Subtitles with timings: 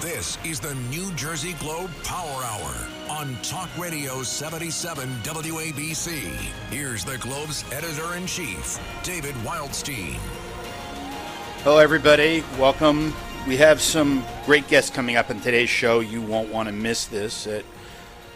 [0.00, 6.20] This is the New Jersey Globe Power Hour on Talk Radio 77 WABC.
[6.70, 10.14] Here's the Globe's editor in chief, David Wildstein.
[11.64, 12.44] Hello, everybody.
[12.60, 13.12] Welcome.
[13.48, 15.98] We have some great guests coming up in today's show.
[15.98, 17.48] You won't want to miss this.
[17.48, 17.64] At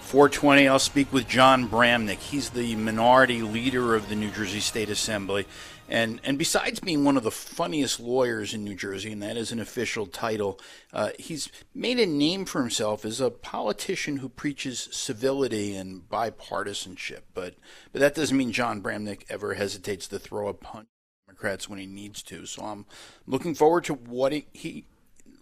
[0.00, 2.18] 420, I'll speak with John Bramnick.
[2.18, 5.46] He's the minority leader of the New Jersey State Assembly.
[5.92, 9.52] And, and besides being one of the funniest lawyers in New Jersey, and that is
[9.52, 10.58] an official title,
[10.90, 17.24] uh, he's made a name for himself as a politician who preaches civility and bipartisanship.
[17.34, 17.56] But,
[17.92, 21.78] but that doesn't mean John Bramnick ever hesitates to throw a punch at Democrats when
[21.78, 22.46] he needs to.
[22.46, 22.86] So I'm
[23.26, 24.86] looking forward to what he, he,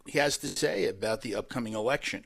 [0.07, 2.24] he has to say about the upcoming election.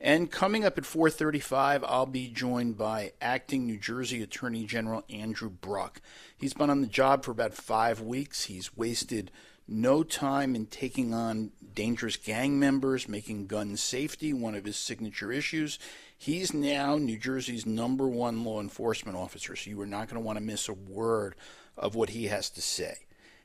[0.00, 5.48] And coming up at 4:35, I'll be joined by acting New Jersey Attorney General Andrew
[5.48, 6.00] Bruck.
[6.36, 8.44] He's been on the job for about 5 weeks.
[8.44, 9.30] He's wasted
[9.68, 15.32] no time in taking on dangerous gang members, making gun safety one of his signature
[15.32, 15.78] issues.
[16.16, 20.24] He's now New Jersey's number one law enforcement officer, so you are not going to
[20.24, 21.34] want to miss a word
[21.76, 22.98] of what he has to say.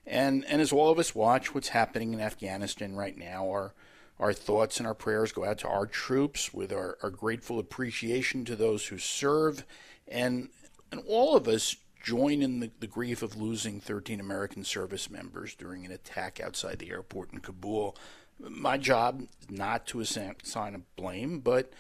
[0.06, 3.74] And and as all of us watch what's happening in Afghanistan right now, our
[4.22, 8.46] our thoughts and our prayers go out to our troops with our, our grateful appreciation
[8.46, 9.66] to those who serve.
[10.08, 10.50] And,
[10.92, 15.56] and all of us join in the, the grief of losing 13 American service members
[15.56, 17.98] during an attack outside the airport in Kabul.
[18.40, 21.74] My job is not to assign blame, but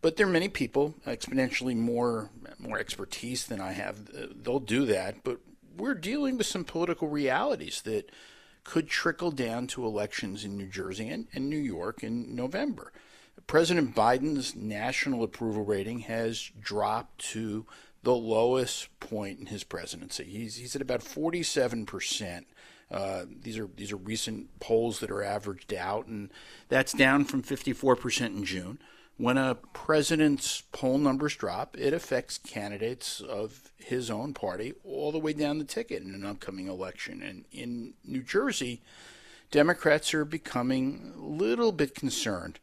[0.00, 4.10] but there are many people exponentially more more expertise than I have.
[4.42, 5.38] They'll do that, but
[5.76, 8.10] we're dealing with some political realities that
[8.64, 12.92] could trickle down to elections in New Jersey and, and New York in November.
[13.46, 17.66] President Biden's national approval rating has dropped to
[18.02, 20.24] the lowest point in his presidency.
[20.24, 22.46] He's, he's at about 47 percent.
[22.90, 26.30] Uh, these are these are recent polls that are averaged out, and
[26.68, 28.78] that's down from 54 percent in June.
[29.18, 35.18] When a president's poll numbers drop, it affects candidates of his own party all the
[35.18, 37.22] way down the ticket in an upcoming election.
[37.22, 38.82] And in New Jersey,
[39.50, 42.58] Democrats are becoming a little bit concerned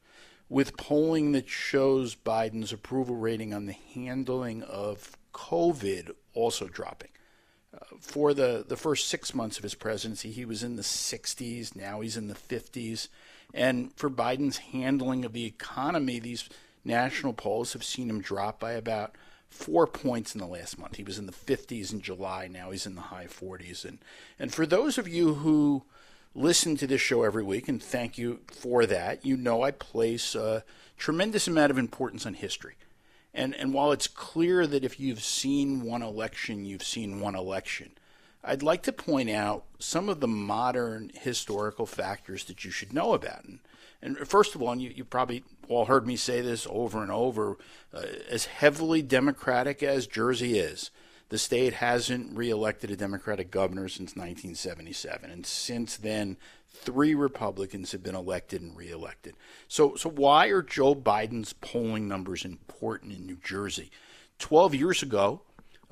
[0.49, 7.11] with polling that shows Biden's approval rating on the handling of COVID also dropping.
[7.71, 11.75] Uh, for the, the first six months of his presidency, he was in the 60s.
[11.75, 13.09] Now he's in the 50s.
[13.53, 16.49] And for Biden's handling of the economy, these
[16.83, 19.15] national polls have seen him drop by about
[19.49, 20.95] four points in the last month.
[20.95, 22.47] He was in the 50s in July.
[22.47, 23.83] Now he's in the high 40s.
[23.83, 23.99] And,
[24.37, 25.83] and for those of you who
[26.35, 30.35] listen to this show every week, and thank you for that, you know I place
[30.35, 30.63] a
[30.97, 32.75] tremendous amount of importance on history.
[33.33, 37.91] And, and while it's clear that if you've seen one election, you've seen one election,
[38.43, 43.13] I'd like to point out some of the modern historical factors that you should know
[43.13, 43.43] about.
[43.43, 43.59] And,
[44.01, 47.11] and first of all, and you, you probably all heard me say this over and
[47.11, 47.57] over,
[47.93, 50.89] uh, as heavily Democratic as Jersey is,
[51.29, 55.29] the state hasn't reelected a Democratic governor since 1977.
[55.29, 59.35] And since then, three Republicans have been elected and reelected.
[59.67, 63.91] So, so why are Joe Biden's polling numbers important in New Jersey?
[64.39, 65.41] 12 years ago,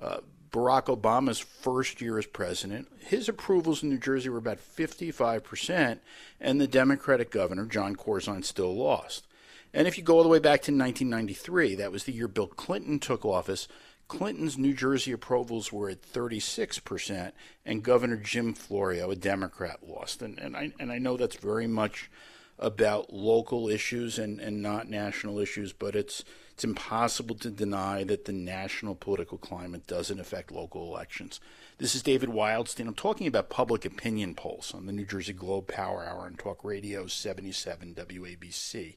[0.02, 0.20] uh,
[0.52, 6.00] Barack Obama's first year as president, his approvals in New Jersey were about 55%,
[6.40, 9.28] and the Democratic governor, Jon Corzine, still lost.
[9.74, 12.48] And if you go all the way back to 1993, that was the year Bill
[12.48, 13.68] Clinton took office,
[14.08, 17.34] Clinton's New Jersey approvals were at 36%,
[17.66, 20.22] and Governor Jim Florio, a Democrat, lost.
[20.22, 22.10] And, and, I, and I know that's very much
[22.58, 26.24] about local issues and, and not national issues, but it's
[26.58, 31.40] it's impossible to deny that the national political climate doesn't affect local elections.
[31.78, 32.88] This is David Wildstein.
[32.88, 36.64] I'm talking about public opinion polls on the New Jersey Globe Power Hour and Talk
[36.64, 38.96] Radio 77 WABC.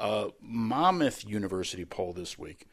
[0.00, 2.66] A Monmouth University poll this week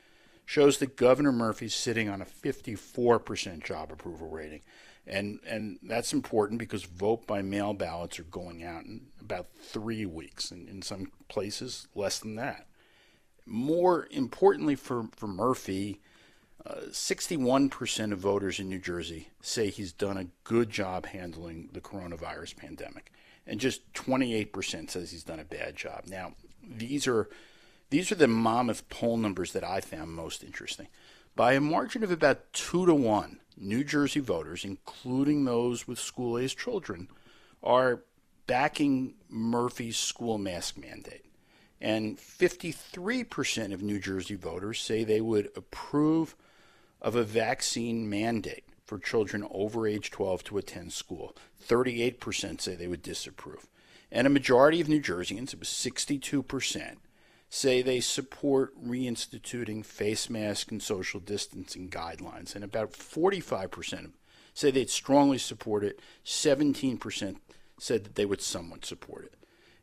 [0.45, 4.61] shows that Governor Murphy's sitting on a 54% job approval rating.
[5.05, 10.05] And, and that's important because vote by mail ballots are going out in about three
[10.05, 12.65] weeks, and in some places, less than that
[13.45, 16.01] more importantly for, for Murphy,
[16.65, 21.81] uh, 61% of voters in New Jersey say he's done a good job handling the
[21.81, 23.11] coronavirus pandemic,
[23.45, 26.05] and just 28% says he's done a bad job.
[26.07, 26.33] Now,
[26.67, 27.29] these are
[27.91, 30.87] these are the Monmouth poll numbers that I found most interesting.
[31.35, 36.57] By a margin of about two to one, New Jersey voters, including those with school-aged
[36.57, 37.09] children,
[37.61, 38.01] are
[38.47, 41.24] backing Murphy's school mask mandate.
[41.85, 46.35] And 53% of New Jersey voters say they would approve
[46.99, 51.35] of a vaccine mandate for children over age 12 to attend school.
[51.63, 53.67] 38% say they would disapprove.
[54.11, 56.95] And a majority of New Jerseyans, it was 62%,
[57.51, 62.55] say they support reinstituting face mask and social distancing guidelines.
[62.55, 64.13] And about 45%
[64.55, 65.99] say they'd strongly support it.
[66.25, 67.35] 17%
[67.77, 69.35] said that they would somewhat support it.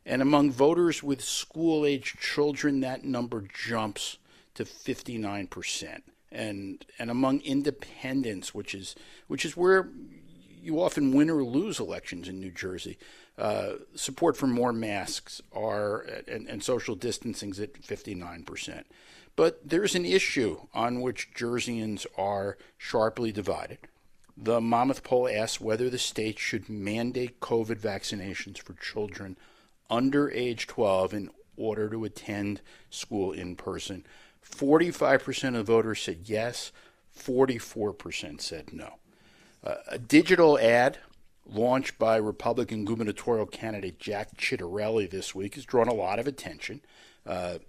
[0.05, 4.17] And among voters with school age children, that number jumps
[4.55, 6.01] to 59%.
[6.31, 8.95] And, and among independents, which is,
[9.27, 9.89] which is where
[10.61, 12.97] you often win or lose elections in New Jersey,
[13.37, 18.83] uh, support for more masks are and, and social distancing's at 59%.
[19.35, 23.79] But there's an issue on which Jerseyans are sharply divided.
[24.37, 29.37] The Monmouth poll asks whether the state should mandate COVID vaccinations for children
[29.89, 34.05] under age 12 in order to attend school in person.
[34.43, 36.71] 45% of voters said yes,
[37.17, 38.95] 44% said no.
[39.63, 40.97] Uh, a digital ad
[41.45, 46.81] launched by Republican gubernatorial candidate Jack Ciattarelli this week has drawn a lot of attention.
[47.25, 47.59] Uh,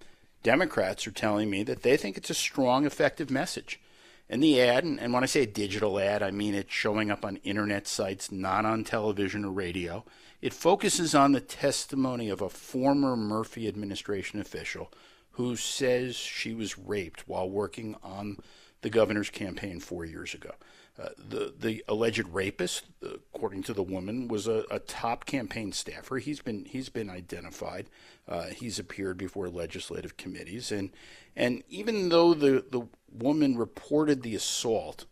[0.42, 3.80] Democrats are telling me that they think it's a strong, effective message.
[4.28, 7.36] And the ad, and, when I say digital ad, I mean it's showing up on
[7.38, 10.04] internet sites, not on television or radio.
[10.40, 14.90] It focuses on the testimony of a former Murphy administration official
[15.32, 18.38] who says she was raped while working on
[18.82, 20.52] the governor's campaign four years ago.
[20.96, 26.18] Uh, the the alleged rapist, according to the woman, was a, a top campaign staffer.
[26.18, 27.90] He's been he's been identified.
[28.28, 30.90] Uh, he's appeared before legislative committees, and
[31.34, 35.06] and even though the the woman reported the assault,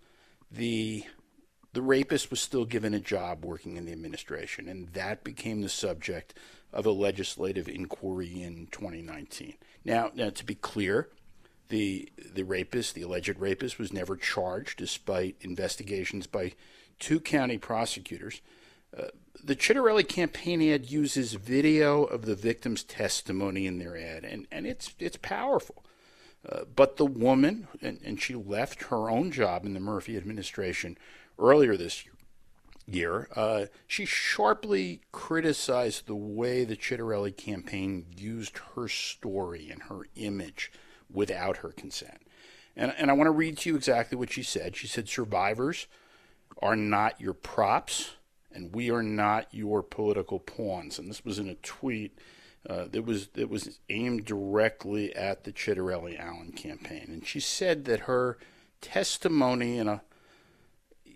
[0.52, 1.04] the
[1.72, 5.68] the rapist was still given a job working in the administration, and that became the
[5.68, 6.34] subject
[6.72, 9.54] of a legislative inquiry in 2019.
[9.84, 11.08] Now, now to be clear,
[11.72, 16.52] the the rapist, the alleged rapist, was never charged, despite investigations by
[16.98, 18.42] two county prosecutors.
[18.96, 19.06] Uh,
[19.42, 24.66] the Ciattarelli campaign ad uses video of the victim's testimony in their ad, and, and
[24.66, 25.82] it's it's powerful.
[26.46, 30.98] Uh, but the woman, and, and she left her own job in the Murphy administration
[31.38, 32.04] earlier this
[32.86, 40.02] year, uh, she sharply criticized the way the Ciattarelli campaign used her story and her
[40.16, 40.70] image
[41.12, 42.22] without her consent.
[42.76, 44.76] And, and I want to read to you exactly what she said.
[44.76, 45.86] She said, Survivors
[46.60, 48.12] are not your props,
[48.52, 50.98] and we are not your political pawns.
[50.98, 52.18] And this was in a tweet
[52.68, 57.06] uh, that was that was aimed directly at the Ciattarelli Allen campaign.
[57.08, 58.38] And she said that her
[58.80, 60.02] testimony in a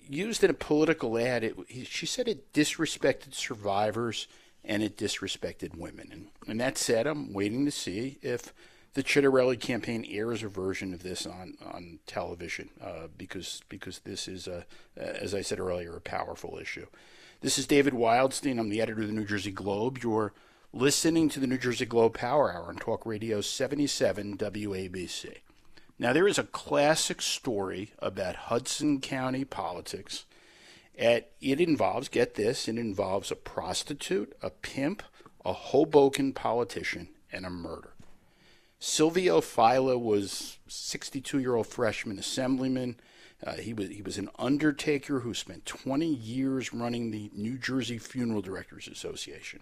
[0.08, 1.56] used in a political ad, it,
[1.86, 4.26] she said it disrespected survivors
[4.64, 6.08] and it disrespected women.
[6.10, 8.52] And, and that said, I'm waiting to see if
[8.96, 14.26] the Ciattarelli campaign airs a version of this on on television uh, because because this
[14.26, 14.64] is a
[14.96, 16.86] as I said earlier a powerful issue.
[17.42, 18.58] This is David Wildstein.
[18.58, 19.98] I'm the editor of the New Jersey Globe.
[20.02, 20.32] You're
[20.72, 25.40] listening to the New Jersey Globe Power Hour on Talk Radio 77 WABC.
[25.98, 30.24] Now there is a classic story about Hudson County politics.
[30.98, 35.02] At, it involves, get this, it involves a prostitute, a pimp,
[35.44, 37.90] a Hoboken politician, and a murder.
[38.78, 42.96] Silvio Failla was 62-year-old freshman assemblyman.
[43.44, 47.98] Uh, he was he was an undertaker who spent 20 years running the New Jersey
[47.98, 49.60] Funeral Directors Association.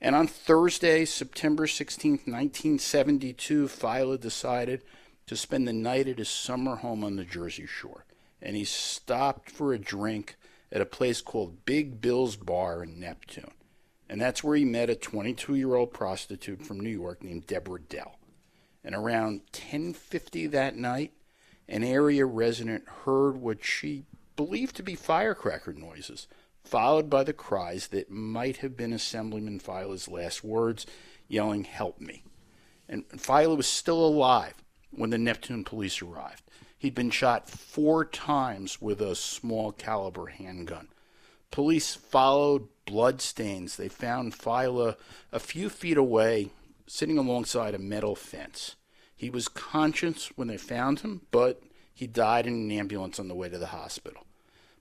[0.00, 4.82] And on Thursday, September 16, 1972, Failla decided
[5.26, 8.04] to spend the night at his summer home on the Jersey Shore.
[8.42, 10.36] And he stopped for a drink
[10.70, 13.52] at a place called Big Bill's Bar in Neptune.
[14.08, 17.80] And that's where he met a 22 year old prostitute from New York named Deborah
[17.80, 18.18] Dell
[18.84, 21.12] and around 10:50 that night,
[21.68, 24.04] an area resident heard what she
[24.36, 26.28] believed to be firecracker noises,
[26.62, 30.84] followed by the cries that might have been Assemblyman Failla's last words,
[31.28, 32.24] yelling, "Help me!"
[32.88, 36.42] And Failla was still alive when the Neptune police arrived.
[36.78, 40.88] He'd been shot four times with a small caliber handgun.
[41.50, 43.76] Police followed bloodstains.
[43.76, 44.96] They found Failla
[45.32, 46.50] a few feet away
[46.86, 48.76] sitting alongside a metal fence.
[49.14, 51.62] He was conscious when they found him, but
[51.92, 54.26] he died in an ambulance on the way to the hospital.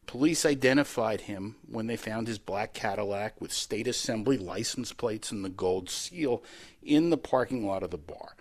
[0.06, 5.46] Police identified him when they found his black Cadillac with state assembly license plates and
[5.46, 6.44] the gold seal
[6.82, 8.36] in the parking lot of the bar.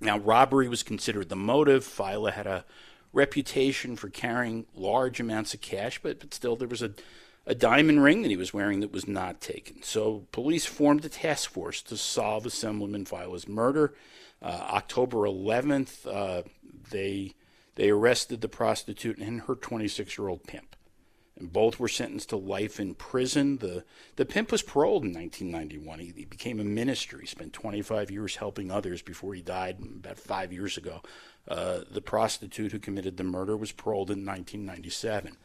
[0.00, 1.84] Now, robbery was considered the motive.
[1.84, 2.64] Failla had a
[3.12, 6.92] reputation for carrying large amounts of cash, but, but still, there was a
[7.46, 9.82] a diamond ring that he was wearing that was not taken.
[9.82, 13.94] So police formed a task force to solve Assemblyman Failla's murder.
[14.40, 16.42] Uh, October 11th, uh,
[16.90, 17.34] they
[17.74, 20.76] they arrested the prostitute and her 26 year old pimp.
[21.38, 23.58] and both were sentenced to life in prison.
[23.58, 23.84] The,
[24.16, 25.98] the pimp was paroled in 1991.
[25.98, 27.18] He, he became a minister.
[27.18, 31.00] He spent 25 years helping others before he died about five years ago.
[31.48, 35.36] Uh, the prostitute who committed the murder was paroled in 1997.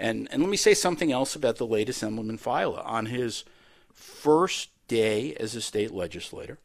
[0.00, 2.82] And, and let me say something else about the late Assemblyman Failla.
[2.86, 3.44] On his
[3.92, 6.58] first day as a state legislator,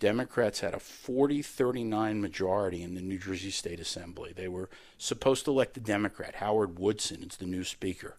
[0.00, 4.32] Democrats had a 40 39 majority in the New Jersey State Assembly.
[4.34, 8.16] They were supposed to elect a Democrat, Howard Woodson, as the new speaker.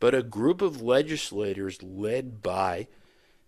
[0.00, 2.88] But a group of legislators led by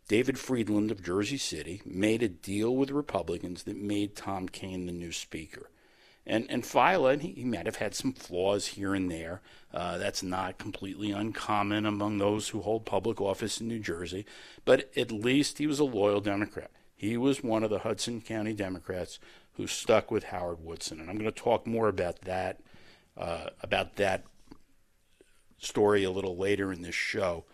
[0.06, 4.92] David Friedland of Jersey City made a deal with Republicans that made Tom Kean the
[4.92, 5.71] new speaker.
[6.26, 9.40] And and Failla, he, he might have had some flaws here and there.
[9.74, 14.24] Uh, that's not completely uncommon among those who hold public office in New Jersey.
[14.64, 16.70] But at least he was a loyal Democrat.
[16.94, 19.18] He was one of the Hudson County Democrats
[19.54, 22.60] who stuck with Howard Woodson, and I'm going to talk more about that
[23.16, 24.24] uh, about that
[25.58, 27.44] story a little later in this show.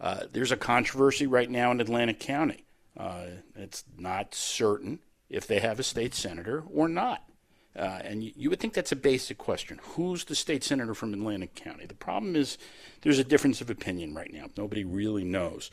[0.00, 2.64] Uh, there's a controversy right now in Atlantic County.
[2.96, 3.26] Uh,
[3.56, 4.98] it's not certain
[5.30, 7.24] if they have a state senator or not.
[7.74, 9.80] Uh, and you, you, would think that's a basic question.
[9.94, 11.86] Who's the state senator from Atlantic County?
[11.86, 12.58] The problem is
[13.00, 14.46] there's a difference of opinion right now.
[14.56, 15.70] Nobody really knows.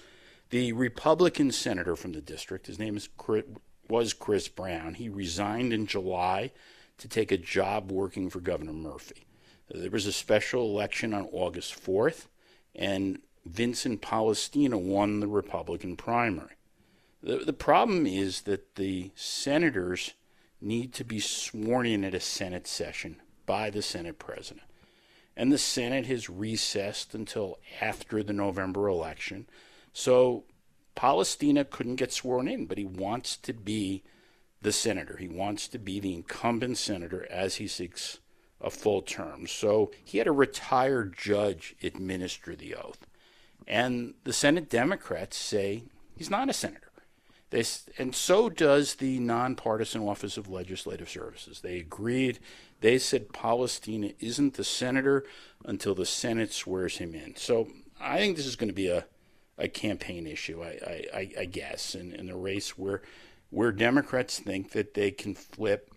[0.49, 3.43] The Republican senator from the district, his name is Chris,
[3.89, 4.93] was Chris Brown.
[4.93, 6.51] He resigned in July
[6.99, 9.25] to take a job working for Governor Murphy.
[9.69, 12.27] There was a special election on August 4th,
[12.75, 16.55] and Vincent Polistina won the Republican primary.
[17.21, 20.13] The, the problem is that the senators
[20.61, 24.65] need to be sworn in at a Senate session by the Senate president.
[25.35, 29.47] And the Senate has recessed until after the November election.
[29.93, 30.43] So
[30.95, 34.03] Polistina couldn't get sworn in, but he wants to be
[34.61, 35.15] the senator.
[35.17, 38.19] He wants to be the incumbent senator as he seeks
[38.59, 39.47] a full term.
[39.47, 43.07] So he had a retired judge administer the oath.
[43.65, 45.83] And the Senate Democrats say
[46.17, 46.88] he's not a senator.
[47.51, 47.63] They,
[47.97, 51.61] and so does the nonpartisan Office of Legislative Services.
[51.61, 52.39] They agreed.
[52.81, 55.25] They said Polistina isn't the senator
[55.65, 57.35] until the Senate swears him in.
[57.35, 57.67] So
[57.99, 59.05] I think this is going to be a
[59.59, 63.01] a campaign issue, I, I, I guess, in, in a race where
[63.51, 65.91] where Democrats think that they can flip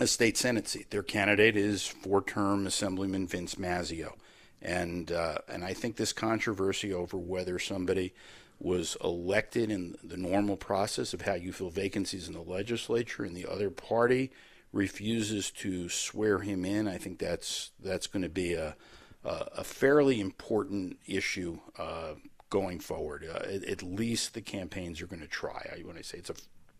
[0.00, 0.90] a state senate seat.
[0.90, 4.12] Their candidate is four-term Assemblyman Vince Mazzeo,
[4.60, 8.12] and uh, and I think this controversy over whether somebody
[8.58, 13.36] was elected in the normal process of how you fill vacancies in the legislature and
[13.36, 14.30] the other party
[14.72, 18.76] refuses to swear him in, I think that's that's going to be a
[19.24, 22.14] a fairly important issue uh,
[22.50, 23.26] going forward.
[23.28, 25.68] Uh, at, at, least the campaigns are going to try.
[25.70, 26.34] I, when I say it's a,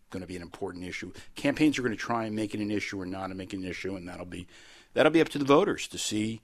[0.09, 2.71] going to be an important issue, campaigns are going to try and make it an
[2.71, 4.47] issue or not to make it an issue, and that'll be
[4.93, 6.41] that'll be up to the voters to see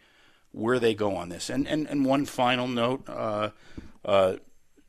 [0.51, 1.49] where they go on this.
[1.49, 3.07] And and, and one final note.
[3.07, 3.49] Uh,
[4.03, 4.35] uh,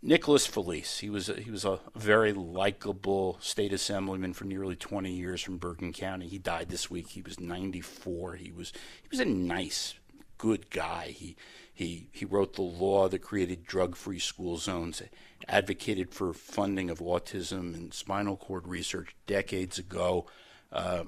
[0.03, 0.99] Nicholas Felice.
[0.99, 5.59] He was a, he was a very likable state assemblyman for nearly 20 years from
[5.59, 6.29] Bergen County.
[6.29, 7.11] He died this week.
[7.11, 8.37] He was 94.
[8.37, 8.73] He was
[9.03, 9.95] he was a nice,
[10.39, 11.09] good guy.
[11.09, 11.37] He
[11.77, 15.03] he, he wrote the law that created drug free school zones,
[15.47, 20.25] advocated for funding of autism and spinal cord research decades ago.
[20.73, 21.05] Uh,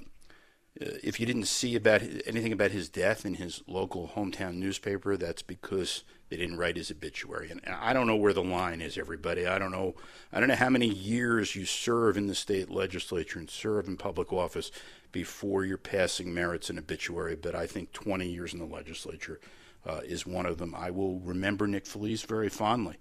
[0.81, 5.43] if you didn't see about anything about his death in his local hometown newspaper, that's
[5.43, 7.51] because they didn't write his obituary.
[7.51, 9.47] And I don't know where the line is, everybody.
[9.47, 9.95] I don't know.
[10.33, 13.97] I don't know how many years you serve in the state legislature and serve in
[13.97, 14.71] public office
[15.11, 17.35] before you're passing merits an obituary.
[17.35, 19.41] But I think 20 years in the legislature
[19.87, 20.75] uh, is one of them.
[20.77, 22.97] I will remember Nick Felice very fondly.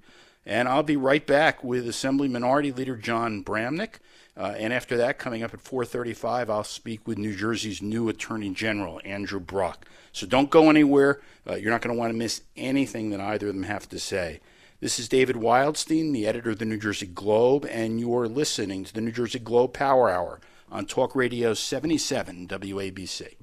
[0.48, 3.96] And I'll be right back with Assembly Minority Leader John Bramnick.
[4.38, 8.51] Uh, and after that, coming up at 4:35, I'll speak with New Jersey's new Attorney
[8.51, 9.86] General, Andrew Bruck.
[10.13, 11.20] So don't go anywhere.
[11.46, 14.00] Uh, you're not going to want to miss anything that either of them have to
[14.00, 14.39] say.
[14.80, 18.94] This is David Wildstein, the editor of the New Jersey Globe, and you're listening to
[18.94, 20.39] the New Jersey Globe Power Hour
[20.72, 23.36] on Talk Radio 77 WABC.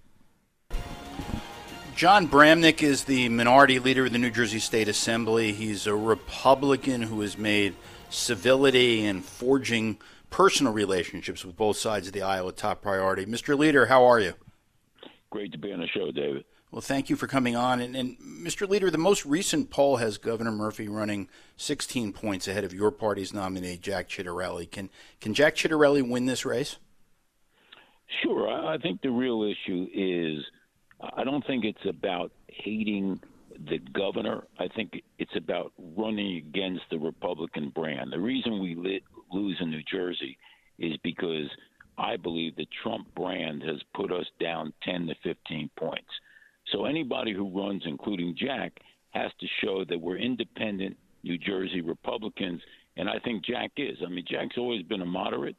[1.96, 5.52] John Bramnick is the minority leader of the New Jersey State Assembly.
[5.52, 7.76] He's a Republican who has made
[8.10, 9.98] civility and forging
[10.28, 13.24] personal relationships with both sides of the aisle a top priority.
[13.26, 13.56] Mr.
[13.56, 14.34] Leader, how are you?
[15.30, 16.44] Great to be on the show, David.
[16.72, 17.80] Well, thank you for coming on.
[17.80, 18.68] And, and, Mr.
[18.68, 23.32] Leader, the most recent poll has Governor Murphy running 16 points ahead of your party's
[23.32, 24.68] nominee, Jack Ciattarelli.
[24.68, 26.76] Can can Jack Ciattarelli win this race?
[28.20, 28.48] Sure.
[28.50, 30.44] I think the real issue is
[31.00, 33.20] I don't think it's about hating
[33.68, 34.44] the governor.
[34.58, 38.12] I think it's about running against the Republican brand.
[38.12, 40.38] The reason we lit, lose in New Jersey
[40.78, 41.48] is because
[41.98, 46.10] I believe the Trump brand has put us down 10 to 15 points.
[46.72, 52.60] So anybody who runs, including Jack, has to show that we're independent New Jersey Republicans,
[52.96, 53.98] and I think Jack is.
[54.04, 55.56] I mean, Jack's always been a moderate,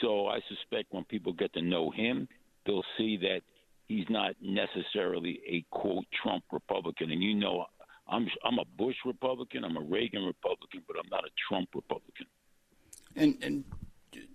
[0.00, 2.28] so I suspect when people get to know him,
[2.66, 3.40] they'll see that
[3.86, 7.10] he's not necessarily a quote Trump Republican.
[7.10, 7.66] And you know,
[8.08, 12.26] I'm I'm a Bush Republican, I'm a Reagan Republican, but I'm not a Trump Republican.
[13.16, 13.64] And and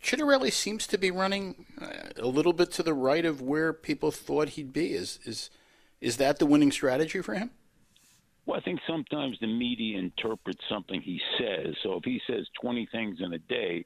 [0.01, 4.11] Ciattarelli seems to be running uh, a little bit to the right of where people
[4.11, 4.93] thought he'd be.
[4.93, 5.49] Is is
[6.01, 7.51] is that the winning strategy for him?
[8.45, 11.75] Well, I think sometimes the media interprets something he says.
[11.83, 13.85] So if he says 20 things in a day,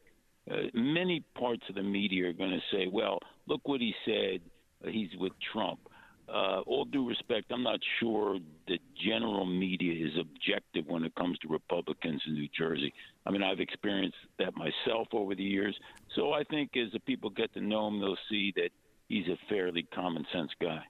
[0.50, 4.39] uh, many parts of the media are going to say, well, look what he said.
[4.84, 5.80] Uh, he's with Trump.
[6.30, 11.38] Uh, all due respect, I'm not sure the general media is objective when it comes
[11.40, 12.94] to Republicans in New Jersey.
[13.25, 15.75] I mean, I've experienced that myself over the years.
[16.16, 18.70] So I think as the people get to know him, they'll see that
[19.10, 20.84] he's a fairly common sense guy.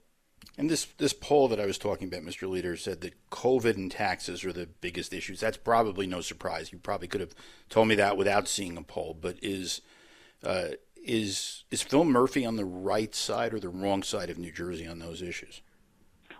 [0.57, 2.49] And this this poll that I was talking about, Mr.
[2.49, 5.39] Leader, said that COVID and taxes are the biggest issues.
[5.39, 6.71] That's probably no surprise.
[6.71, 7.33] You probably could have
[7.69, 9.17] told me that without seeing a poll.
[9.19, 9.81] But is
[10.43, 10.69] uh,
[11.03, 14.87] is is Phil Murphy on the right side or the wrong side of New Jersey
[14.87, 15.61] on those issues?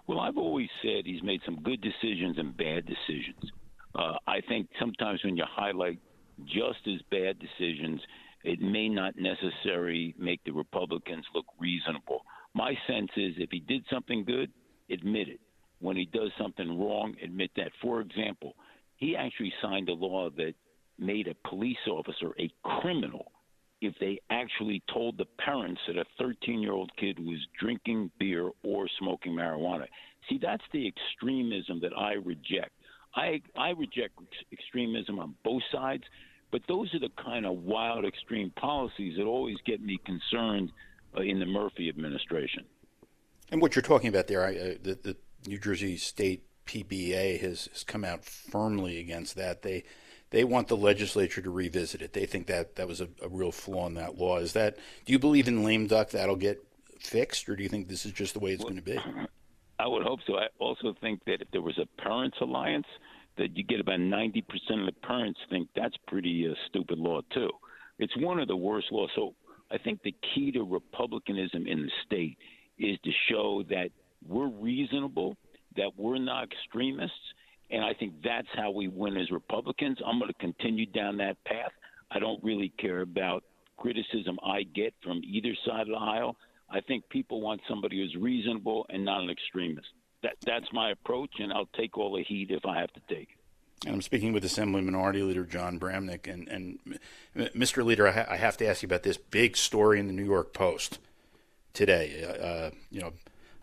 [0.08, 3.52] Well, I've always said he's made some good decisions and bad decisions.
[3.96, 6.00] Uh, I think sometimes when you highlight
[6.46, 8.02] just as bad decisions,
[8.44, 12.22] it may not necessarily make the Republicans look reasonable.
[12.54, 14.52] My sense is if he did something good,
[14.90, 15.40] admit it.
[15.80, 17.72] When he does something wrong, admit that.
[17.82, 18.56] For example,
[18.98, 20.54] he actually signed a law that
[20.98, 22.50] made a police officer a
[22.82, 23.32] criminal
[23.84, 28.50] if they actually told the parents that a 13 year old kid was drinking beer
[28.64, 29.86] or smoking marijuana.
[30.30, 32.72] See, that's the extremism that I reject.
[33.16, 34.18] I, I reject
[34.52, 36.04] extremism on both sides,
[36.52, 40.72] but those are the kind of wild, extreme policies that always get me concerned
[41.16, 42.64] uh, in the Murphy administration.
[43.52, 47.70] And what you're talking about there, I, uh, the, the New Jersey State PBA has,
[47.72, 49.62] has come out firmly against that.
[49.62, 49.84] They
[50.34, 52.14] they want the legislature to revisit it.
[52.14, 54.40] They think that that was a, a, real flaw in that law.
[54.40, 56.62] Is that do you believe in lame duck that'll get
[57.00, 59.00] fixed, or do you think this is just the way it's well, going to be?
[59.80, 60.38] I would hope so.
[60.38, 62.88] I also think that if there was a parents' alliance,
[63.38, 67.22] that you get about ninety percent of the parents think that's pretty uh, stupid law
[67.32, 67.52] too.
[68.00, 69.12] It's one of the worst laws.
[69.16, 69.36] So
[69.70, 72.40] I think the key to republicanism in the state
[72.80, 73.90] is to show that
[74.28, 75.38] we're reasonable,
[75.78, 77.34] that we're not extremists,
[77.74, 79.98] and I think that's how we win as Republicans.
[80.06, 81.72] I'm going to continue down that path.
[82.12, 83.44] I don't really care about
[83.78, 86.38] criticism I get from either side of the aisle.
[86.70, 89.88] I think people want somebody who's reasonable and not an extremist.
[90.22, 93.30] That that's my approach, and I'll take all the heat if I have to take
[93.30, 93.86] it.
[93.86, 96.32] And I'm speaking with Assembly Minority Leader John Bramnick.
[96.32, 96.80] And, and
[97.36, 97.84] Mr.
[97.84, 100.24] Leader, I, ha- I, have to ask you about this big story in the New
[100.24, 101.00] York Post
[101.74, 102.24] today.
[102.24, 103.12] Uh, uh, you know,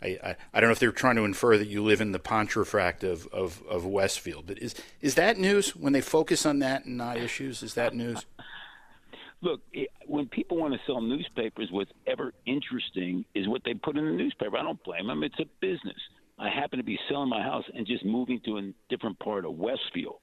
[0.03, 2.19] I, I, I, don't know if they're trying to infer that you live in the
[2.19, 6.87] Pontefract of, of, of Westfield, but is is that news when they focus on that
[6.87, 7.63] and not issues?
[7.63, 8.25] Is that news?
[9.43, 9.63] Look,
[10.07, 14.13] when people want to sell newspapers, what's ever interesting is what they put in the
[14.13, 14.59] newspaper.
[14.59, 15.97] I don't blame them; it's a business.
[16.39, 19.55] I happen to be selling my house and just moving to a different part of
[19.55, 20.21] Westfield.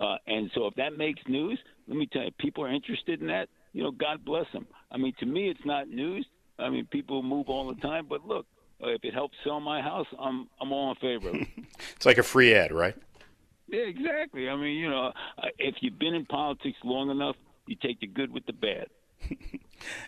[0.00, 3.26] Uh, and so if that makes news, let me tell you, people are interested in
[3.28, 3.48] that.
[3.72, 4.66] You know, God bless them.
[4.90, 6.26] I mean, to me, it's not news.
[6.58, 8.46] I mean, people move all the time, but look,
[8.80, 11.30] if it helps sell my house, I'm I'm all in favor.
[11.96, 12.94] it's like a free ad, right?
[13.68, 14.48] Yeah, exactly.
[14.48, 15.12] I mean, you know,
[15.58, 17.36] if you've been in politics long enough,
[17.66, 18.86] you take the good with the bad.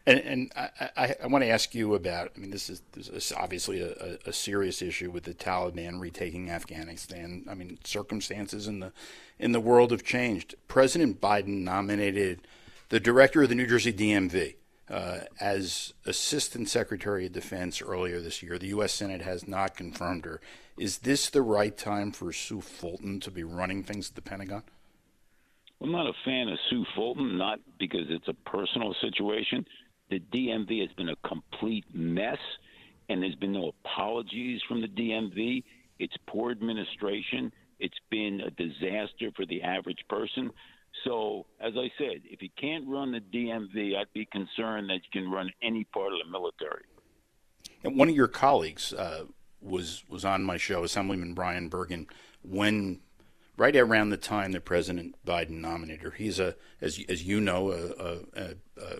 [0.06, 2.30] and, and I, I, I, want to ask you about.
[2.34, 6.48] I mean, this is, this is obviously a, a, serious issue with the Taliban retaking
[6.48, 7.44] Afghanistan.
[7.50, 8.92] I mean, circumstances in the
[9.38, 10.54] in the world have changed.
[10.68, 12.46] President Biden nominated
[12.88, 14.54] the director of the New Jersey DMV
[14.90, 18.58] uh, as Assistant Secretary of Defense earlier this year.
[18.58, 18.92] The U.S.
[18.92, 20.40] Senate has not confirmed her.
[20.76, 24.64] Is this the right time for Sue Fulton to be running things at the Pentagon?
[25.82, 29.64] I'm not a fan of Sue Fulton, not because it's a personal situation.
[30.10, 32.38] The DMV has been a complete mess,
[33.08, 35.62] and there's been no apologies from the DMV.
[35.98, 37.52] It's poor administration.
[37.78, 40.50] It's been a disaster for the average person.
[41.04, 45.20] So, as I said, if you can't run the DMV, I'd be concerned that you
[45.20, 46.84] can run any part of the military.
[47.82, 49.24] And one of your colleagues uh,
[49.62, 52.06] was was on my show, Assemblyman Brian Bergen,
[52.42, 53.00] when
[53.60, 56.10] right around the time that President Biden nominated her.
[56.12, 58.96] He's a, as as you know, a, a, a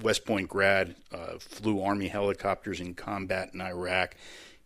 [0.00, 4.16] West Point grad, uh, flew Army helicopters in combat in Iraq.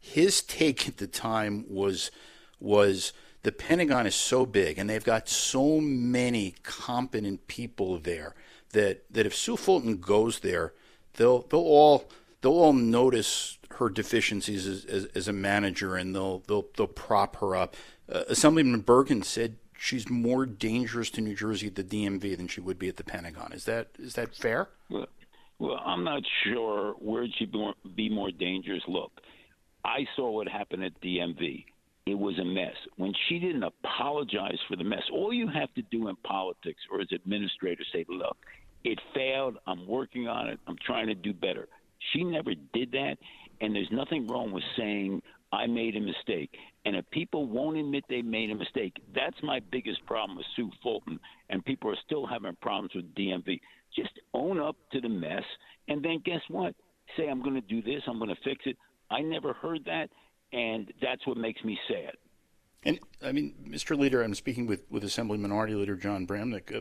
[0.00, 2.10] His take at the time was
[2.58, 3.12] was
[3.48, 8.34] the Pentagon is so big and they've got so many competent people there
[8.72, 10.74] that that if Sue Fulton goes there,
[11.14, 12.10] they'll they'll all
[12.42, 17.36] they'll all notice her deficiencies as, as, as, a manager, and they'll they'll they'll prop
[17.36, 17.74] her up.
[18.12, 22.60] Uh, Assemblyman Bergen said she's more dangerous to New Jersey at the DMV than she
[22.60, 23.54] would be at the Pentagon.
[23.54, 24.68] Is that is that fair?
[24.90, 25.06] Well,
[25.58, 27.54] well I'm not sure where she'd
[27.96, 28.82] be more dangerous.
[28.86, 29.12] Look,
[29.82, 31.64] I saw what happened at DMV.
[32.08, 32.74] It was a mess.
[32.96, 37.02] When she didn't apologize for the mess, all you have to do in politics or
[37.02, 38.38] as administrator say, look,
[38.82, 39.58] it failed.
[39.66, 40.58] I'm working on it.
[40.66, 41.68] I'm trying to do better.
[42.12, 43.16] She never did that.
[43.60, 45.20] And there's nothing wrong with saying,
[45.52, 46.50] I made a mistake.
[46.86, 50.70] And if people won't admit they made a mistake, that's my biggest problem with Sue
[50.82, 51.20] Fulton.
[51.50, 53.60] And people are still having problems with DMV.
[53.94, 55.44] Just own up to the mess.
[55.88, 56.74] And then guess what?
[57.18, 58.00] Say, I'm going to do this.
[58.06, 58.78] I'm going to fix it.
[59.10, 60.08] I never heard that.
[60.52, 62.12] And that's what makes me sad.
[62.84, 63.98] And I mean, Mr.
[63.98, 66.74] Leader, I'm speaking with, with Assembly Minority Leader John Bramnick.
[66.74, 66.80] Uh,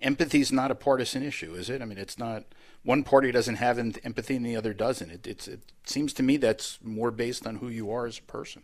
[0.00, 1.82] empathy is not a partisan issue, is it?
[1.82, 2.44] I mean, it's not
[2.82, 5.10] one party doesn't have empathy and the other doesn't.
[5.10, 8.22] It, it's, it seems to me that's more based on who you are as a
[8.22, 8.62] person.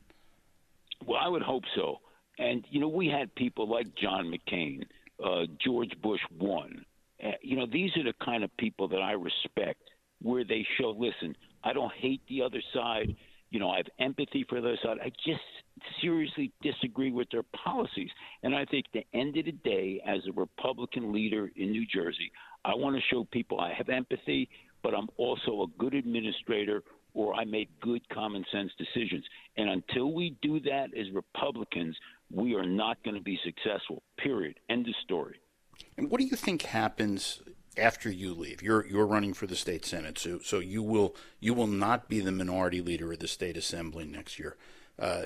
[1.04, 2.00] Well, I would hope so.
[2.38, 4.84] And you know, we had people like John McCain,
[5.22, 6.84] uh, George Bush one.
[7.22, 9.82] Uh, you know, these are the kind of people that I respect,
[10.22, 13.14] where they show, listen, I don't hate the other side.
[13.50, 14.98] You know, I have empathy for side.
[15.02, 15.40] I just
[16.00, 18.10] seriously disagree with their policies.
[18.42, 22.30] And I think the end of the day, as a Republican leader in New Jersey,
[22.64, 24.48] I want to show people I have empathy,
[24.82, 26.82] but I'm also a good administrator
[27.14, 29.24] or I make good common sense decisions.
[29.56, 31.96] And until we do that as Republicans,
[32.32, 34.02] we are not going to be successful.
[34.18, 34.60] Period.
[34.68, 35.40] End of story.
[35.96, 37.42] And what do you think happens
[37.80, 38.62] after you leave?
[38.62, 42.20] You're you're running for the state senate, so so you will you will not be
[42.20, 44.56] the minority leader of the state assembly next year.
[44.98, 45.24] Uh,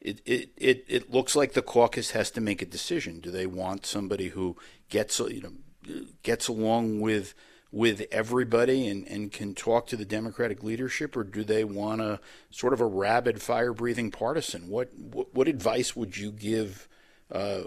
[0.00, 3.18] it, it, it, it looks like the caucus has to make a decision.
[3.18, 4.56] Do they want somebody who
[4.88, 7.34] gets you know gets along with
[7.72, 12.20] with everybody and, and can talk to the Democratic leadership, or do they want a
[12.50, 14.68] sort of a rabid, fire breathing partisan?
[14.68, 16.88] What, what, what advice would you give
[17.30, 17.64] uh,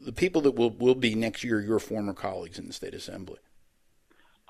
[0.00, 3.38] the people that will will be next year your former colleagues in the state assembly?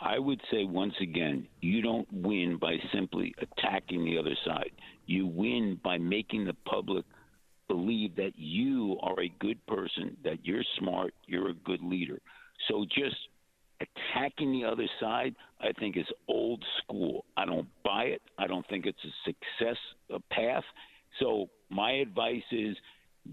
[0.02, 4.72] I would say once again, you don't win by simply attacking the other side.
[5.06, 7.04] You win by making the public
[7.68, 12.18] believe that you are a good person, that you're smart, you're a good leader.
[12.68, 13.16] So just
[13.80, 17.24] attacking the other side, I think, is old school.
[17.36, 18.22] I don't buy it.
[18.38, 19.76] I don't think it's a success
[20.10, 20.64] a path.
[21.20, 22.76] So my advice is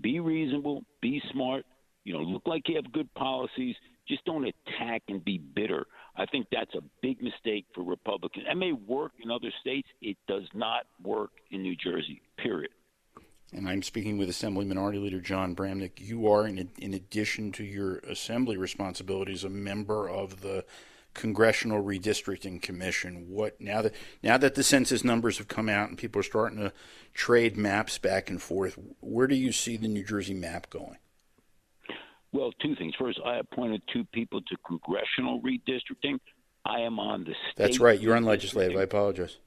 [0.01, 1.65] be reasonable, be smart,
[2.03, 3.75] you know, look like you have good policies.
[4.07, 5.85] Just don't attack and be bitter.
[6.15, 8.45] I think that's a big mistake for Republicans.
[8.47, 9.87] That may work in other states.
[10.01, 12.71] It does not work in New Jersey, period.
[13.53, 15.93] And I'm speaking with Assembly Minority Leader John Bramnick.
[15.97, 20.65] You are, in, in addition to your assembly responsibilities, a member of the
[21.15, 23.25] Congressional Redistricting Commission.
[23.29, 26.59] What now that now that the census numbers have come out and people are starting
[26.59, 26.71] to
[27.13, 30.97] trade maps back and forth, where do you see the New Jersey map going?
[32.31, 32.93] Well, two things.
[32.99, 36.19] First, I appointed two people to congressional redistricting.
[36.65, 37.57] I am on the state.
[37.57, 37.99] That's right.
[37.99, 38.77] You're on legislative.
[38.77, 39.37] I apologize.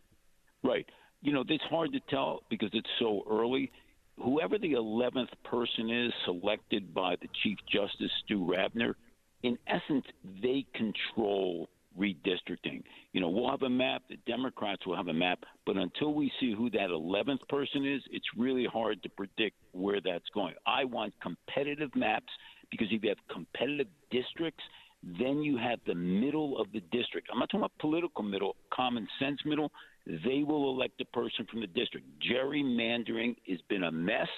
[0.64, 0.86] Right.
[1.20, 3.70] You know, it's hard to tell because it's so early.
[4.16, 8.94] Whoever the 11th person is selected by the Chief Justice, Stu Rabner,
[9.42, 10.04] in essence,
[10.42, 11.68] they control
[11.98, 12.82] redistricting.
[13.12, 16.32] You know, we'll have a map, the Democrats will have a map, but until we
[16.40, 20.54] see who that 11th person is, it's really hard to predict where that's going.
[20.66, 22.32] I want competitive maps
[22.72, 24.64] because if you have competitive districts,
[25.02, 27.28] then you have the middle of the district.
[27.32, 29.70] I'm not talking about political middle, common sense middle.
[30.06, 32.06] They will elect a person from the district.
[32.20, 34.28] Gerrymandering has been a mess.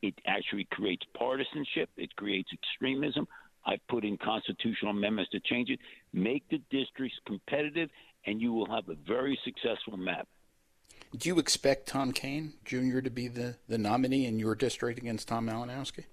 [0.00, 1.90] It actually creates partisanship.
[1.96, 3.26] It creates extremism.
[3.64, 5.80] I've put in constitutional amendments to change it.
[6.12, 7.90] Make the districts competitive,
[8.26, 10.28] and you will have a very successful map.
[11.16, 13.00] Do you expect Tom Kean Jr.
[13.00, 16.04] to be the, the nominee in your district against Tom Malinowski?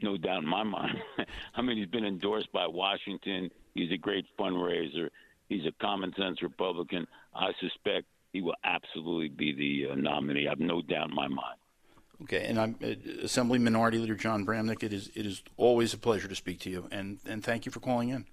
[0.00, 0.98] No doubt in my mind.
[1.54, 3.50] I mean, he's been endorsed by Washington.
[3.74, 5.08] He's a great fundraiser.
[5.48, 7.06] He's a common sense Republican.
[7.34, 10.46] I suspect he will absolutely be the uh, nominee.
[10.46, 11.58] I have no doubt in my mind.
[12.22, 14.82] Okay, and I'm uh, Assembly Minority Leader John Bramnick.
[14.82, 17.72] It is it is always a pleasure to speak to you, and and thank you
[17.72, 18.26] for calling in.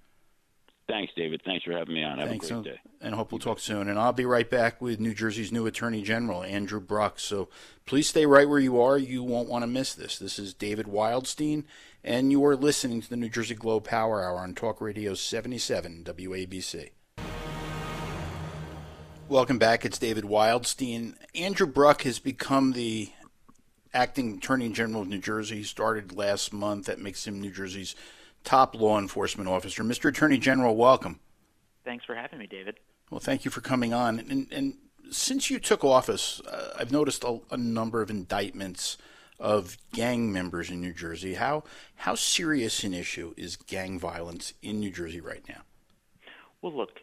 [0.88, 1.42] Thanks, David.
[1.44, 2.18] Thanks for having me on.
[2.18, 2.80] Have Thanks, a great day.
[3.00, 3.88] And I hope we'll talk soon.
[3.88, 7.18] And I'll be right back with New Jersey's new Attorney General, Andrew Bruck.
[7.18, 7.48] So
[7.86, 8.96] please stay right where you are.
[8.96, 10.18] You won't want to miss this.
[10.18, 11.64] This is David Wildstein,
[12.04, 16.04] and you are listening to the New Jersey Globe Power Hour on Talk Radio 77
[16.04, 16.90] WABC.
[19.28, 19.84] Welcome back.
[19.84, 21.14] It's David Wildstein.
[21.34, 23.10] Andrew Bruck has become the
[23.92, 25.56] acting Attorney General of New Jersey.
[25.56, 26.86] He started last month.
[26.86, 27.96] That makes him New Jersey's
[28.46, 29.84] top law enforcement officer.
[29.84, 30.08] Mr.
[30.08, 31.20] Attorney General, welcome.
[31.84, 32.78] Thanks for having me, David.
[33.10, 34.18] Well, thank you for coming on.
[34.18, 34.74] And, and
[35.10, 38.96] since you took office, uh, I've noticed a, a, number of indictments
[39.38, 41.34] of gang members in New Jersey.
[41.34, 41.64] How
[41.96, 45.62] how serious an issue is gang violence in New Jersey right now?
[46.62, 47.00] Well, look,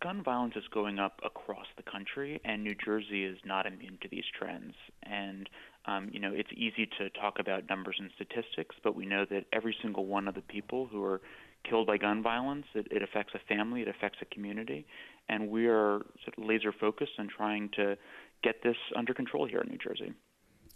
[0.00, 4.08] gun violence is going up across the country, and New Jersey is not immune to
[4.08, 4.74] these trends.
[5.02, 5.48] And
[5.86, 9.44] um, you know, it's easy to talk about numbers and statistics, but we know that
[9.52, 11.20] every single one of the people who are
[11.68, 14.86] killed by gun violence, it, it affects a family, it affects a community,
[15.28, 17.96] and we are sort of laser focused on trying to
[18.42, 20.12] get this under control here in New Jersey.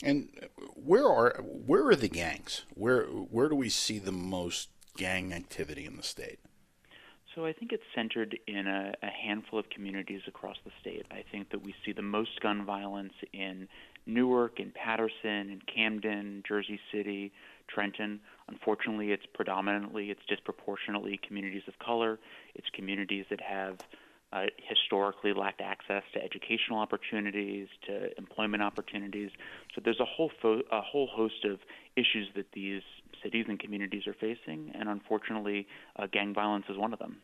[0.02, 0.30] And
[0.74, 2.62] where are where are the gangs?
[2.74, 6.38] Where where do we see the most gang activity in the state?
[7.34, 11.06] So I think it's centered in a, a, handful of communities across the state.
[11.12, 13.68] I think that we see the most gun violence in
[14.06, 17.32] Newark, and Paterson, and Camden, Jersey City,
[17.68, 18.20] Trenton.
[18.48, 22.18] Unfortunately, it's predominantly, it's disproportionately communities of color.
[22.54, 23.78] It's communities that have
[24.32, 29.30] uh, historically lacked access to educational opportunities, to employment opportunities.
[29.74, 31.58] So there's a whole fo- a whole host of
[31.96, 32.82] issues that these
[33.22, 37.18] cities and communities are facing, and unfortunately, uh, gang violence is one of them.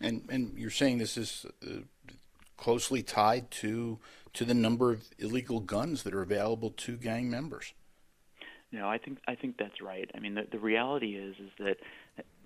[0.00, 1.80] And and you're saying this is uh,
[2.62, 3.98] closely tied to
[4.32, 7.74] to the number of illegal guns that are available to gang members.
[8.70, 10.08] No, I think I think that's right.
[10.14, 11.76] I mean, the, the reality is is that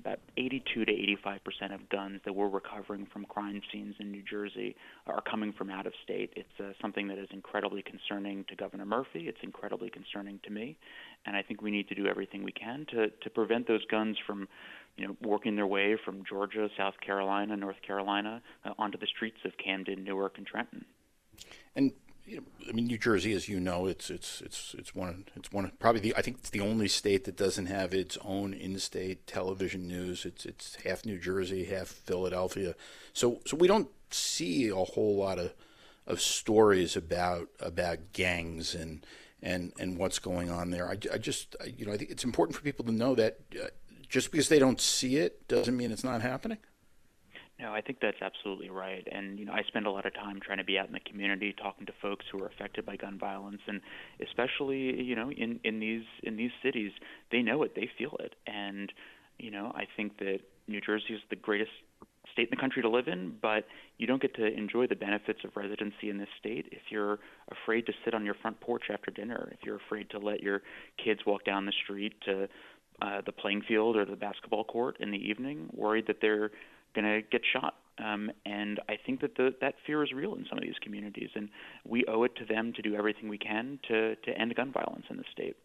[0.00, 4.22] about 82 to 85 percent of guns that we're recovering from crime scenes in New
[4.22, 4.74] Jersey
[5.06, 6.32] are coming from out of state.
[6.34, 9.28] It's uh, something that is incredibly concerning to Governor Murphy.
[9.28, 10.78] It's incredibly concerning to me,
[11.26, 14.16] and I think we need to do everything we can to to prevent those guns
[14.26, 14.48] from,
[14.96, 19.38] you know, working their way from Georgia, South Carolina, North Carolina uh, onto the streets
[19.44, 20.84] of Camden, Newark, and Trenton.
[21.74, 21.92] And
[22.24, 25.52] you know, I mean, New Jersey, as you know, it's it's it's it's one it's
[25.52, 29.26] one probably the I think it's the only state that doesn't have its own in-state
[29.26, 30.24] television news.
[30.24, 32.74] It's it's half New Jersey, half Philadelphia.
[33.12, 35.54] So so we don't see a whole lot of
[36.06, 39.06] of stories about about gangs and
[39.42, 40.88] and and what's going on there.
[40.88, 43.38] I, I just I, you know I think it's important for people to know that
[43.54, 43.66] uh,
[44.08, 46.58] just because they don't see it doesn't mean it's not happening.
[47.58, 49.06] No, I think that's absolutely right.
[49.10, 51.00] And you know, I spend a lot of time trying to be out in the
[51.00, 53.80] community, talking to folks who are affected by gun violence, and
[54.22, 56.92] especially you know in in these in these cities,
[57.32, 58.92] they know it, they feel it, and
[59.38, 61.70] you know, I think that New Jersey is the greatest
[62.32, 63.66] state in the country to live in, but
[63.98, 67.18] you don't get to enjoy the benefits of residency in this state if you're
[67.50, 70.62] afraid to sit on your front porch after dinner, if you're afraid to let your
[71.02, 72.48] kids walk down the street to
[73.02, 76.50] uh, the playing field or the basketball court in the evening, worried that they're
[76.94, 77.74] going to get shot.
[77.98, 81.30] Um, and I think that the, that fear is real in some of these communities,
[81.34, 81.48] and
[81.86, 85.06] we owe it to them to do everything we can to, to end gun violence
[85.08, 85.56] in the state.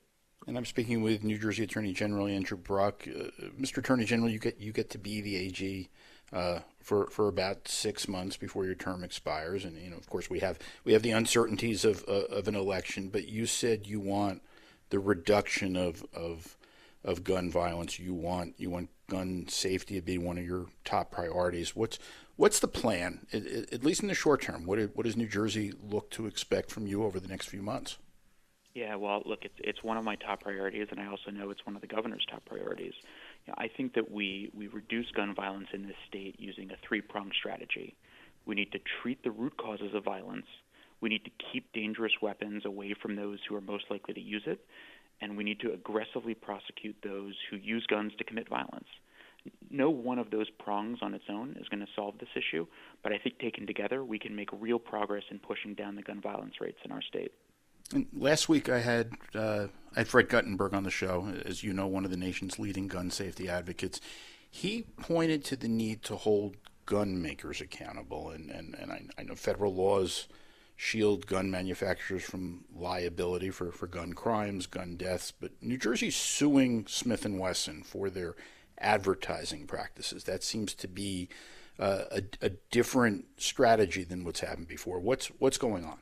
[0.48, 3.08] And I'm speaking with New Jersey Attorney General Andrew Bruck.
[3.08, 3.78] Uh, Mr.
[3.78, 5.90] Attorney General, you get you get to be the AG
[6.34, 10.32] uh, for for about six months before your term expires, and you know, of course,
[10.32, 13.10] we have we have the uncertainties of uh, of an election.
[13.10, 14.42] But you said you want
[14.90, 16.58] the reduction of of
[17.04, 18.00] of gun violence.
[18.00, 21.76] You want you want gun safety to be one of your top priorities.
[21.76, 22.00] What's
[22.36, 24.66] what's the plan, at, least in the short term?
[24.66, 27.98] What what does New Jersey look to expect from you over the next few months?
[28.74, 31.66] Yeah, well, look, it's it's one of my top priorities, and I also know it's
[31.66, 32.94] one of the governor's top priorities.
[33.46, 36.78] You know, I think that we we reduce gun violence in this state using a
[36.88, 37.96] three pronged strategy.
[38.46, 40.48] We need to treat the root causes of violence.
[41.02, 44.44] We need to keep dangerous weapons away from those who are most likely to use
[44.46, 44.64] it,
[45.22, 48.88] and we need to aggressively prosecute those who use guns to commit violence.
[49.70, 52.68] No one of those prongs on its own is going to solve this issue,
[53.02, 56.22] but I think taken together, we can make real progress in pushing down the gun
[56.22, 57.32] violence rates in our state.
[57.94, 61.74] And last week, I had uh, I had Fred Guttenberg on the show, as you
[61.74, 64.00] know, one of the nation's leading gun safety advocates.
[64.50, 69.24] He pointed to the need to hold gun makers accountable, and and, and I, I
[69.24, 70.28] know federal laws
[70.84, 76.88] shield gun manufacturers from liability for, for gun crimes, gun deaths, but New Jersey's suing
[76.88, 78.36] Smith and Wesson for their
[78.80, 80.24] advertising practices.
[80.24, 81.30] That seems to be
[81.78, 85.00] uh, a, a different strategy than what's happened before.
[85.00, 86.00] What's what's going on?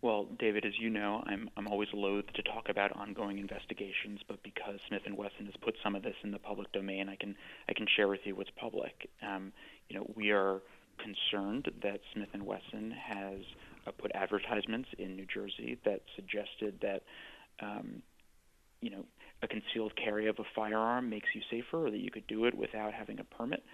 [0.00, 4.42] Well, David, as you know, I'm I'm always loath to talk about ongoing investigations, but
[4.42, 7.36] because Smith and Wesson has put some of this in the public domain, I can
[7.68, 9.10] I can share with you what's public.
[9.20, 9.52] Um,
[9.90, 10.62] you know, we are
[10.98, 13.40] concerned that Smith and Wesson has
[13.90, 17.02] put advertisements in New Jersey that suggested that,
[17.60, 18.02] um,
[18.80, 19.04] you know,
[19.42, 22.54] a concealed carry of a firearm makes you safer, or that you could do it
[22.54, 23.64] without having a permit.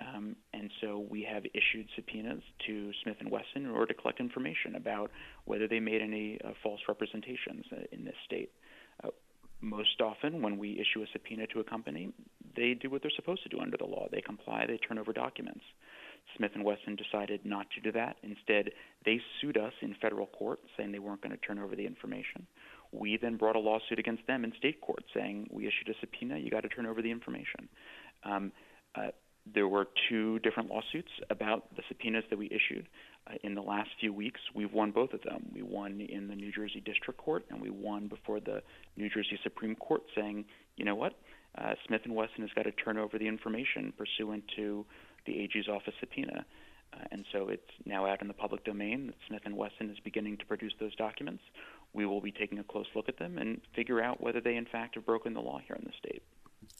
[0.00, 4.20] Um, and so we have issued subpoenas to Smith and Wesson in order to collect
[4.20, 5.10] information about
[5.46, 8.50] whether they made any uh, false representations uh, in this state.
[9.02, 9.08] Uh,
[9.62, 12.12] most often, when we issue a subpoena to a company,
[12.54, 14.06] they do what they're supposed to do under the law.
[14.12, 14.66] They comply.
[14.66, 15.64] They turn over documents.
[16.36, 18.16] Smith and Wesson decided not to do that.
[18.22, 18.70] Instead,
[19.04, 22.46] they sued us in federal court, saying they weren't going to turn over the information.
[22.92, 26.38] We then brought a lawsuit against them in state court, saying we issued a subpoena,
[26.38, 27.68] you got to turn over the information.
[28.24, 28.52] Um,
[28.94, 29.08] uh,
[29.54, 32.88] there were two different lawsuits about the subpoenas that we issued.
[33.28, 35.46] Uh, in the last few weeks, we've won both of them.
[35.54, 38.62] We won in the New Jersey District Court, and we won before the
[38.96, 40.44] New Jersey Supreme Court, saying,
[40.76, 41.14] you know what,
[41.58, 44.84] uh, Smith and Wesson has got to turn over the information pursuant to
[45.26, 46.44] the AG's office subpoena.
[46.92, 49.98] Uh, and so it's now out in the public domain that Smith and Wesson is
[50.00, 51.42] beginning to produce those documents.
[51.92, 54.66] We will be taking a close look at them and figure out whether they in
[54.66, 56.22] fact have broken the law here in the state.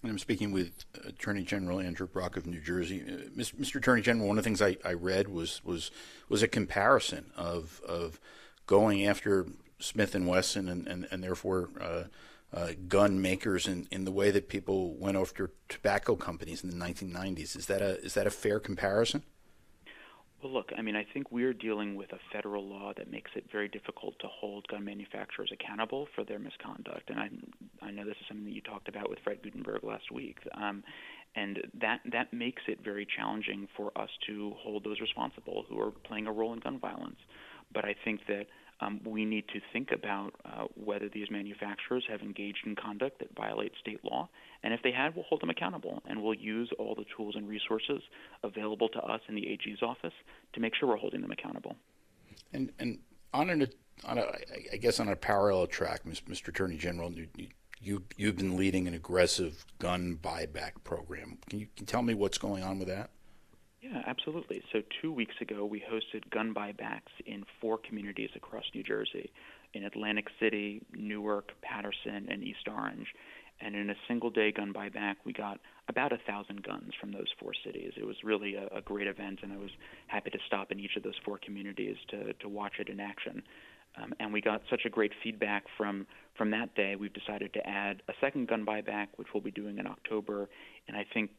[0.02, 3.02] And I'm speaking with Attorney General Andrew Bruck of New Jersey.
[3.02, 3.76] Uh, Mr.
[3.76, 5.90] Attorney General, one of the things I, I read was was
[6.28, 8.20] was a comparison of of
[8.66, 9.46] going after
[9.78, 12.04] Smith and Wesson and and, and therefore uh,
[12.52, 16.76] uh, gun makers in, in the way that people went after tobacco companies in the
[16.76, 17.56] 1990s.
[17.56, 19.22] Is that a is that a fair comparison?
[20.42, 23.46] Well, look, I mean, I think we're dealing with a federal law that makes it
[23.50, 27.08] very difficult to hold gun manufacturers accountable for their misconduct.
[27.08, 27.30] And I,
[27.82, 30.38] I know this is something that you talked about with Fred Guttenberg last week.
[30.54, 30.84] Um,
[31.34, 35.90] and that that makes it very challenging for us to hold those responsible who are
[35.90, 37.18] playing a role in gun violence.
[37.72, 38.46] But I think that
[38.80, 43.34] um, we need to think about uh, whether these manufacturers have engaged in conduct that
[43.34, 44.28] violates state law.
[44.62, 47.48] And if they have, we'll hold them accountable and we'll use all the tools and
[47.48, 48.02] resources
[48.42, 50.12] available to us in the AG's office
[50.52, 51.76] to make sure we're holding them accountable.
[52.52, 52.98] And, and
[53.32, 53.66] on, an,
[54.04, 54.26] on a,
[54.72, 56.48] I guess on a parallel track, Mr.
[56.48, 57.28] Attorney General, you,
[57.80, 61.38] you, you've been leading an aggressive gun buyback program.
[61.48, 63.10] Can you, can you tell me what's going on with that?
[63.88, 64.62] Yeah, absolutely.
[64.72, 69.30] So two weeks ago, we hosted gun buybacks in four communities across New Jersey,
[69.74, 73.06] in Atlantic City, Newark, Paterson, and East Orange.
[73.60, 77.28] And in a single day gun buyback, we got about a thousand guns from those
[77.38, 77.92] four cities.
[77.96, 79.70] It was really a, a great event, and I was
[80.08, 83.42] happy to stop in each of those four communities to, to watch it in action.
[84.02, 86.96] Um, and we got such a great feedback from from that day.
[86.96, 90.50] We've decided to add a second gun buyback, which we'll be doing in October,
[90.86, 91.30] and I think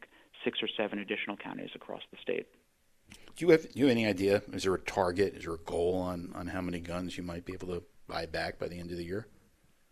[0.44, 2.46] six or seven additional counties across the state.
[3.36, 4.42] Do you have you have any idea?
[4.52, 5.34] Is there a target?
[5.34, 8.26] Is there a goal on, on how many guns you might be able to buy
[8.26, 9.26] back by the end of the year?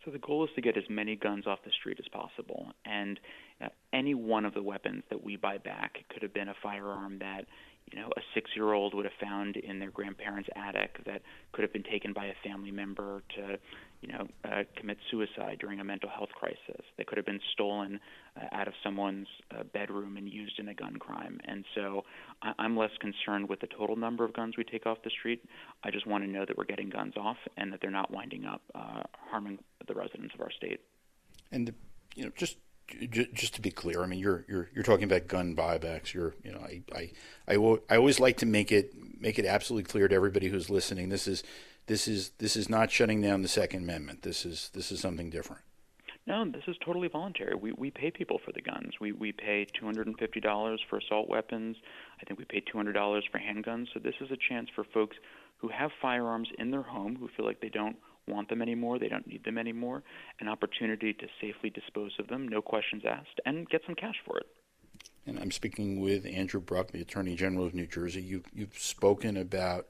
[0.05, 3.19] So the goal is to get as many guns off the street as possible, and
[3.61, 7.19] uh, any one of the weapons that we buy back could have been a firearm
[7.19, 7.47] that
[7.93, 11.23] you know a six-year-old would have found in their grandparents' attic that
[11.53, 13.59] could have been taken by a family member to
[14.03, 16.85] you know, uh, commit suicide during a mental health crisis.
[16.97, 18.01] They could have been stolen
[18.37, 21.41] uh, out of someone's uh, bedroom and used in a gun crime.
[21.45, 22.05] And so
[22.43, 25.45] I- I'm less concerned with the total number of guns we take off the street.
[25.83, 28.45] I just want to know that we're getting guns off and that they're not winding
[28.45, 30.81] up uh, harming the residents of our state.
[31.51, 31.73] And
[32.15, 32.59] you know, just
[33.11, 36.13] just to be clear, I mean, you're you're you're talking about gun buybacks.
[36.13, 37.11] You're you know, I I
[37.49, 37.55] I,
[37.91, 41.09] I always like to make it make it absolutely clear to everybody who's listening.
[41.09, 41.43] This is
[41.87, 44.23] this is this is not shutting down the Second Amendment.
[44.23, 45.63] This is this is something different.
[46.27, 47.55] No, this is totally voluntary.
[47.55, 48.95] We we pay people for the guns.
[49.01, 51.77] We we pay two hundred and fifty dollars for assault weapons.
[52.21, 53.87] I think we pay two hundred dollars for handguns.
[53.95, 55.17] So this is a chance for folks
[55.59, 57.97] who have firearms in their home who feel like they don't
[58.29, 60.03] want them anymore, they don't need them anymore,
[60.41, 64.39] an opportunity to safely dispose of them, no questions asked, and get some cash for
[64.39, 64.47] it.
[65.27, 68.23] And I'm speaking with Andrew Bruck, the Attorney General of New Jersey.
[68.23, 69.87] You you've spoken about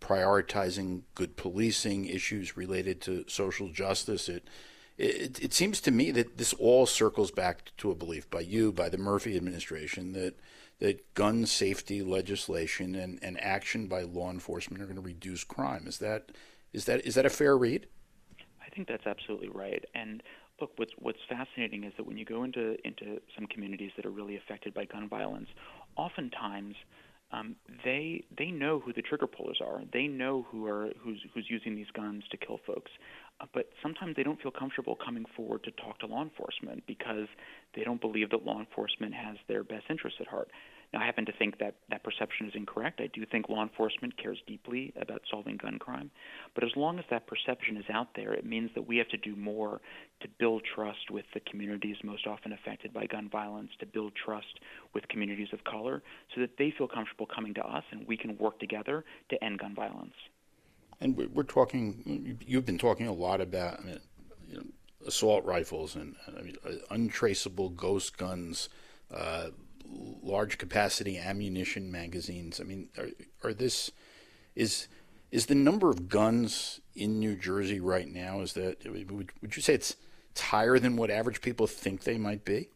[0.00, 4.28] prioritizing good policing, issues related to social justice.
[4.28, 4.46] It,
[4.96, 8.72] it, it seems to me that this all circles back to a belief by you,
[8.72, 10.38] by the Murphy administration, that
[10.78, 15.86] that gun safety legislation and, and action by law enforcement are going to reduce crime.
[15.86, 16.32] Is that
[16.72, 17.86] is that is that a fair read?
[18.64, 19.84] I think that's absolutely right.
[19.94, 20.22] And
[20.60, 24.10] look, what's what's fascinating is that when you go into into some communities that are
[24.10, 25.48] really affected by gun violence,
[25.96, 26.74] oftentimes
[27.32, 29.80] um, they they know who the trigger pullers are.
[29.92, 32.90] They know who are who's who's using these guns to kill folks.
[33.40, 37.26] Uh, but sometimes they don't feel comfortable coming forward to talk to law enforcement because
[37.74, 40.50] they don't believe that law enforcement has their best interests at heart.
[40.92, 43.00] Now, I happen to think that that perception is incorrect.
[43.00, 46.10] I do think law enforcement cares deeply about solving gun crime.
[46.54, 49.16] But as long as that perception is out there, it means that we have to
[49.16, 49.80] do more
[50.20, 54.60] to build trust with the communities most often affected by gun violence, to build trust
[54.94, 56.02] with communities of color,
[56.34, 59.58] so that they feel comfortable coming to us and we can work together to end
[59.58, 60.14] gun violence.
[61.00, 64.00] And we're talking, you've been talking a lot about I mean,
[64.48, 64.64] you know,
[65.06, 68.68] assault rifles and I mean, uh, untraceable ghost guns.
[69.14, 69.48] Uh,
[70.22, 72.60] large capacity ammunition magazines.
[72.60, 73.08] I mean, are,
[73.42, 73.90] are this
[74.54, 74.88] is
[75.30, 78.40] is the number of guns in New Jersey right now?
[78.40, 79.96] Is that would, would you say it's
[80.30, 82.68] it's higher than what average people think they might be?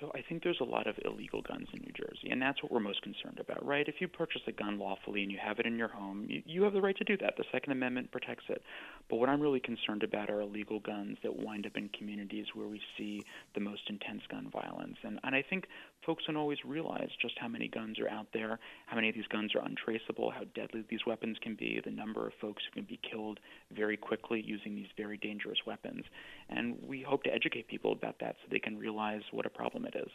[0.00, 2.72] So I think there's a lot of illegal guns in New Jersey, and that's what
[2.72, 3.86] we're most concerned about, right?
[3.86, 6.62] If you purchase a gun lawfully and you have it in your home, you, you
[6.62, 7.36] have the right to do that.
[7.36, 8.62] The Second Amendment protects it.
[9.10, 12.66] But what I'm really concerned about are illegal guns that wind up in communities where
[12.66, 13.22] we see
[13.54, 14.96] the most intense gun violence.
[15.02, 15.66] And, and I think
[16.04, 19.26] folks don't always realize just how many guns are out there, how many of these
[19.28, 22.84] guns are untraceable, how deadly these weapons can be, the number of folks who can
[22.84, 23.40] be killed
[23.70, 26.04] very quickly using these very dangerous weapons.
[26.48, 29.86] And we hope to educate people about that so they can realize what a problem
[29.86, 30.10] it is.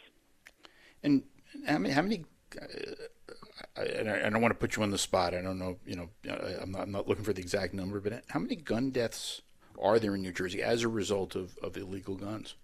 [1.02, 1.22] And
[1.66, 1.94] how many?
[1.94, 2.24] How many
[2.60, 2.94] uh,
[3.76, 5.34] and I, I, don't want to put you on the spot.
[5.34, 5.78] I don't know.
[5.84, 6.08] You know,
[6.60, 9.42] I'm not, I'm not looking for the exact number, but how many gun deaths
[9.80, 12.54] are there in New Jersey as a result of, of illegal guns?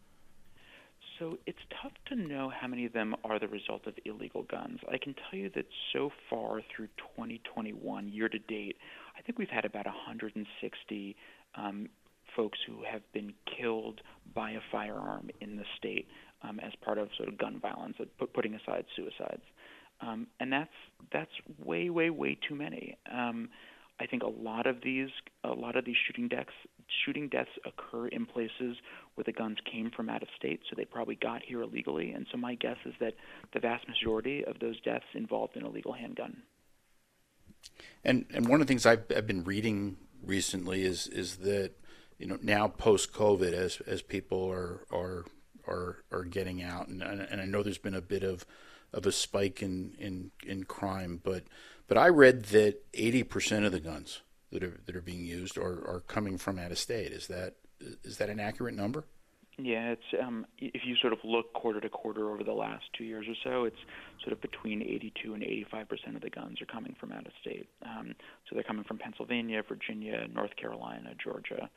[1.23, 4.81] So it's tough to know how many of them are the result of illegal guns.
[4.91, 8.77] I can tell you that so far through 2021, year to date,
[9.17, 11.17] I think we've had about 160
[11.55, 11.89] um,
[12.35, 14.01] folks who have been killed
[14.35, 16.09] by a firearm in the state
[16.43, 17.99] um, as part of sort of gun violence,
[18.35, 19.45] putting aside suicides.
[20.01, 20.71] Um, and that's
[21.13, 21.31] that's
[21.65, 22.99] way, way, way too many.
[23.13, 23.49] Um,
[24.01, 25.11] I think a lot of these
[25.45, 26.51] a lot of these shooting deaths
[27.05, 28.77] shooting deaths occur in places
[29.15, 32.13] where the guns came from out of state, so they probably got here illegally.
[32.13, 33.15] And so my guess is that
[33.53, 36.43] the vast majority of those deaths involved an illegal handgun.
[38.05, 41.73] And and one of the things I've, I've been reading recently is is that
[42.19, 45.25] you know now post COVID as as people are are
[45.67, 48.45] are are getting out and and I know there's been a bit of
[48.93, 51.45] of a spike in in in crime, but
[51.89, 54.23] but I read that 80% of the guns
[54.53, 57.13] that are that are being used are, are coming from out of state.
[57.13, 57.55] Is that
[58.05, 59.05] is that an accurate number?
[59.59, 63.05] Yeah, it's um, if you sort of look quarter to quarter over the last two
[63.05, 63.77] years or so, it's
[64.23, 67.33] sort of between 82 and 85 percent of the guns are coming from out of
[67.41, 67.69] state.
[67.85, 68.15] Um,
[68.49, 71.69] so they're coming from Pennsylvania, Virginia, North Carolina, Georgia.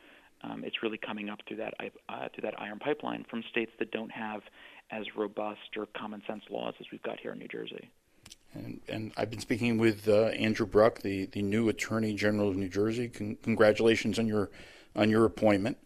[0.44, 3.92] Um, it's really coming up through that uh, through that iron pipeline from states that
[3.92, 4.42] don't have
[4.92, 7.90] as robust or common sense laws as we've got here in New Jersey.
[8.56, 12.56] And, and I've been speaking with uh, Andrew Bruck, the, the new Attorney General of
[12.56, 13.10] New Jersey.
[13.10, 14.50] Con- congratulations on your
[14.96, 15.78] on your appointment,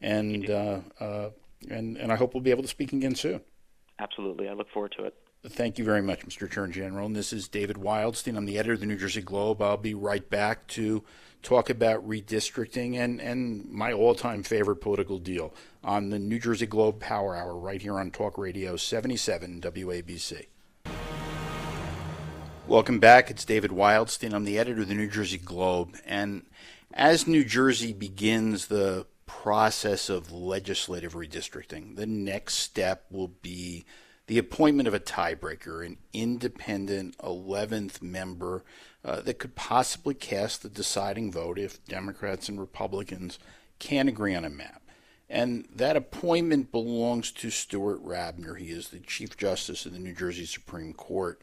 [0.00, 1.30] and uh, uh,
[1.68, 3.40] and and I hope we'll be able to speak again soon.
[3.98, 5.14] Absolutely, I look forward to it.
[5.46, 6.46] Thank you very much, Mr.
[6.46, 7.06] Attorney General.
[7.06, 8.36] And this is David Wildstein.
[8.36, 9.60] I'm the editor of the New Jersey Globe.
[9.60, 11.04] I'll be right back to
[11.42, 15.54] talk about redistricting and, and my all time favorite political deal
[15.84, 20.46] on the New Jersey Globe Power Hour right here on Talk Radio 77 WABC.
[22.66, 23.30] Welcome back.
[23.30, 24.32] It's David Wildstein.
[24.32, 25.98] I'm the editor of the New Jersey Globe.
[26.06, 26.46] And
[26.94, 33.84] as New Jersey begins the process of legislative redistricting, the next step will be
[34.28, 38.64] the appointment of a tiebreaker, an independent 11th member
[39.04, 43.38] uh, that could possibly cast the deciding vote if Democrats and Republicans
[43.78, 44.80] can't agree on a map.
[45.28, 48.58] And that appointment belongs to Stuart Rabner.
[48.58, 51.42] He is the Chief Justice of the New Jersey Supreme Court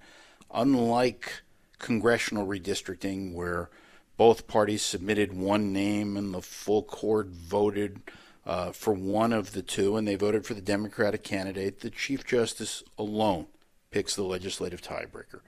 [0.53, 1.41] unlike
[1.79, 3.69] congressional redistricting, where
[4.17, 8.01] both parties submitted one name and the full court voted
[8.45, 12.25] uh, for one of the two, and they voted for the Democratic candidate, the Chief
[12.25, 13.47] Justice alone
[13.91, 15.41] picks the legislative tiebreaker.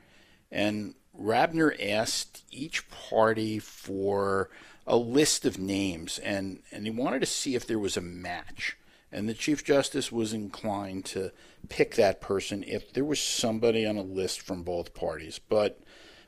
[0.51, 4.49] And Rabner asked each party for
[4.85, 8.77] a list of names, and, and he wanted to see if there was a match.
[9.13, 11.31] And the Chief Justice was inclined to
[11.69, 15.39] pick that person if there was somebody on a list from both parties.
[15.39, 15.79] But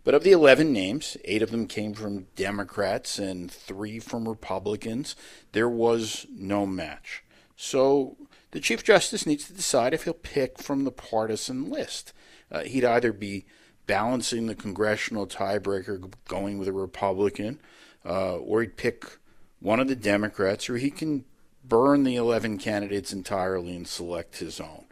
[0.04, 5.16] but of the 11 names, eight of them came from Democrats and three from Republicans.
[5.52, 7.24] There was no match.
[7.56, 8.16] So
[8.52, 12.14] the Chief Justice needs to decide if he'll pick from the partisan list.
[12.52, 13.46] Uh, he'd either be
[13.88, 17.60] balancing the congressional tiebreaker going with a Republican,
[18.06, 19.18] uh, or he'd pick
[19.60, 21.26] one of the Democrats, or he can
[21.68, 24.86] burn the 11 candidates entirely and select his own.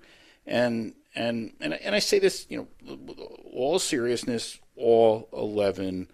[0.46, 2.98] And and and and I say this, you know,
[3.54, 6.10] all seriousness, all 11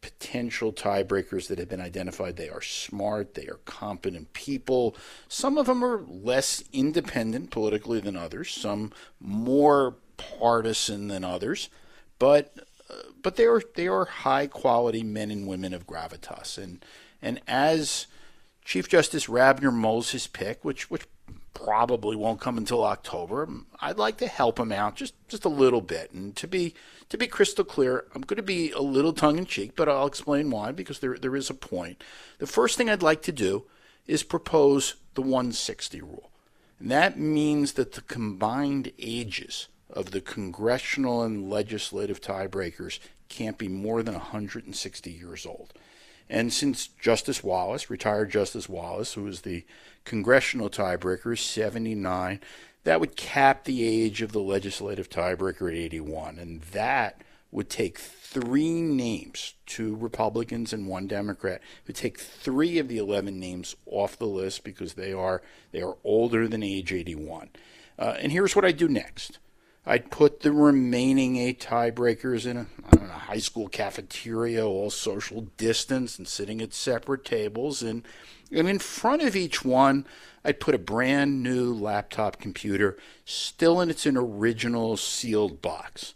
[0.00, 4.96] potential tiebreakers that have been identified, they are smart, they are competent people.
[5.28, 11.70] Some of them are less independent politically than others, some more partisan than others,
[12.18, 12.54] but
[13.22, 16.84] but they are they are high quality men and women of gravitas and
[17.20, 18.06] and as
[18.64, 21.06] Chief Justice Rabner mulls his pick, which which
[21.54, 23.48] probably won't come until October.
[23.80, 26.12] I'd like to help him out just just a little bit.
[26.12, 26.74] And to be
[27.08, 30.06] to be crystal clear, I'm going to be a little tongue in cheek, but I'll
[30.06, 32.02] explain why because there there is a point.
[32.38, 33.64] The first thing I'd like to do
[34.06, 36.30] is propose the 160 rule.
[36.80, 42.98] And that means that the combined ages of the congressional and legislative tiebreakers
[43.28, 45.72] can't be more than 160 years old.
[46.32, 49.66] And since Justice Wallace, retired Justice Wallace, who was the
[50.06, 52.40] congressional tiebreaker, is 79,
[52.84, 56.38] that would cap the age of the legislative tiebreaker at 81.
[56.38, 57.20] And that
[57.50, 63.38] would take three names, two Republicans and one Democrat, would take three of the 11
[63.38, 67.50] names off the list because they are, they are older than age 81.
[67.98, 69.38] Uh, and here's what I do next.
[69.84, 72.66] I'd put the remaining eight tiebreakers in a,
[72.96, 77.82] know, high school cafeteria, all social distance and sitting at separate tables.
[77.82, 78.06] And,
[78.52, 80.06] and in front of each one,
[80.44, 86.14] I'd put a brand new laptop computer, still in its original sealed box.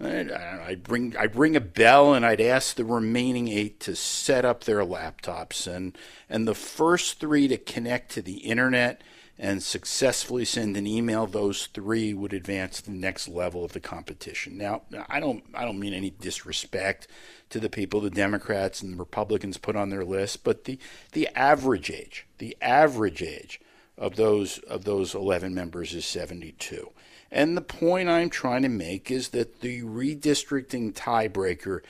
[0.00, 4.44] I'd, I'd bring I'd ring a bell and I'd ask the remaining eight to set
[4.44, 5.98] up their laptops and
[6.30, 9.02] and the first three to connect to the internet
[9.38, 13.80] and successfully send an email, those three would advance to the next level of the
[13.80, 14.58] competition.
[14.58, 17.06] Now, I don't, I don't mean any disrespect
[17.50, 20.78] to the people the Democrats and the Republicans put on their list, but the,
[21.12, 23.60] the average age, the average age
[23.96, 26.90] of those of those 11 members is 72.
[27.30, 31.80] And the point I'm trying to make is that the redistricting tiebreaker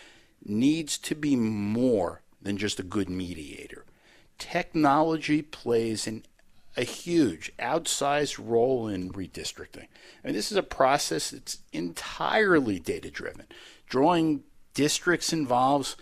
[0.44, 3.84] needs to be more than just a good mediator.
[4.38, 6.24] Technology plays an
[6.78, 9.88] a huge, outsized role in redistricting.
[10.22, 13.46] I mean, this is a process that's entirely data driven.
[13.88, 15.96] Drawing districts involves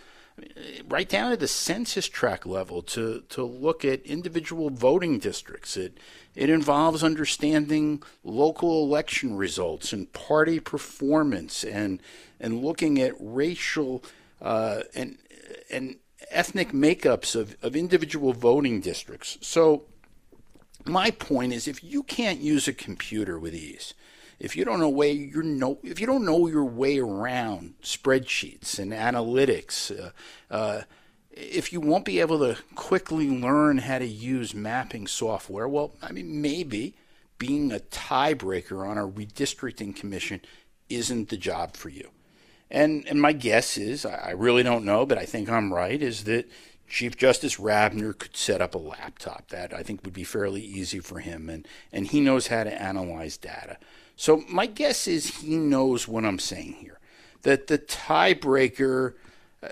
[0.87, 5.75] right down to the census tract level to, to look at individual voting districts.
[5.77, 5.97] It,
[6.35, 11.99] it involves understanding local election results and party performance and,
[12.39, 14.03] and looking at racial
[14.43, 15.17] uh, and,
[15.71, 15.95] and
[16.29, 19.39] ethnic makeups of, of individual voting districts.
[19.41, 19.85] So
[20.87, 23.93] my point is if you can't use a computer with ease,
[24.39, 28.91] if you don't know way you if you don't know your way around spreadsheets and
[28.91, 30.11] analytics, uh,
[30.51, 30.81] uh,
[31.31, 36.11] if you won't be able to quickly learn how to use mapping software, well, I
[36.11, 36.95] mean maybe
[37.37, 40.41] being a tiebreaker on a redistricting commission
[40.89, 42.09] isn't the job for you.
[42.69, 46.01] And and my guess is I really don't know, but I think I'm right.
[46.01, 46.49] Is that
[46.87, 49.49] Chief Justice Rabner could set up a laptop.
[49.49, 52.81] That I think would be fairly easy for him, and, and he knows how to
[52.81, 53.77] analyze data.
[54.15, 56.99] So my guess is he knows what I'm saying here.
[57.43, 59.13] That the tiebreaker,
[59.61, 59.67] uh,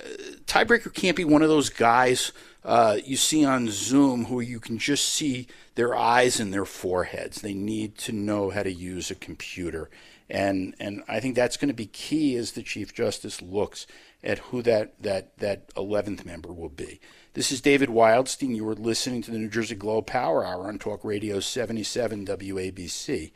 [0.46, 2.32] tiebreaker can't be one of those guys
[2.66, 7.42] uh, you see on Zoom who you can just see their eyes and their foreheads.
[7.42, 9.90] They need to know how to use a computer,
[10.30, 13.86] and and I think that's going to be key as the Chief Justice looks
[14.26, 17.00] at who that, that, that 11th member will be.
[17.34, 18.56] This is David Wildstein.
[18.56, 23.32] You are listening to the New Jersey Globe Power Hour on Talk Radio 77 WABC.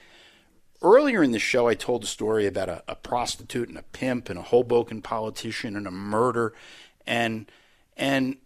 [0.82, 4.30] Earlier in the show, I told a story about a, a prostitute and a pimp
[4.30, 6.54] and a Hoboken politician and a murder.
[7.06, 7.52] And,
[7.96, 8.38] and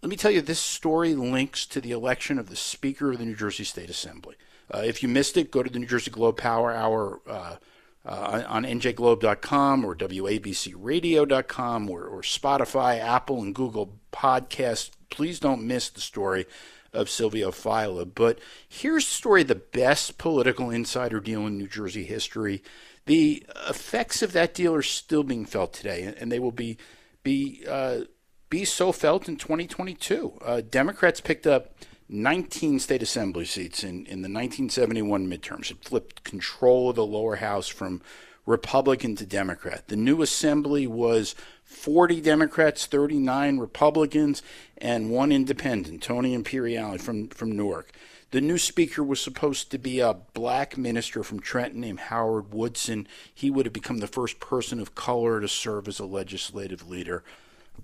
[0.00, 3.26] let me tell you, this story links to the election of the Speaker of the
[3.26, 4.36] New Jersey State Assembly.
[4.72, 7.56] Uh, if you missed it, go to the New Jersey Globe Power Hour uh,
[8.04, 14.90] uh, on njglobe.com or wabcradio.com or, or Spotify, Apple, and Google Podcasts.
[15.10, 16.46] Please don't miss the story
[16.92, 18.04] of Silvio Failla.
[18.12, 18.38] But
[18.68, 22.62] here's the story the best political insider deal in New Jersey history.
[23.06, 26.78] The effects of that deal are still being felt today, and they will be
[27.22, 28.00] be uh,
[28.48, 30.38] be so felt in 2022.
[30.44, 31.74] Uh, Democrats picked up
[32.10, 35.70] 19 state assembly seats in, in the 1971 midterms.
[35.70, 38.02] It flipped control of the lower house from
[38.46, 39.86] Republican to Democrat.
[39.86, 44.42] The new assembly was 40 Democrats, 39 Republicans,
[44.78, 47.92] and one independent, Tony Imperiale from, from Newark.
[48.32, 53.06] The new speaker was supposed to be a black minister from Trenton named Howard Woodson.
[53.32, 57.22] He would have become the first person of color to serve as a legislative leader.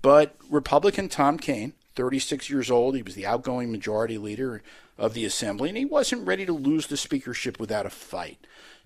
[0.01, 2.95] But Republican Tom Kean, 36 years old.
[2.95, 4.61] He was the outgoing majority leader
[4.97, 8.37] of the assembly, and he wasn't ready to lose the speakership without a fight.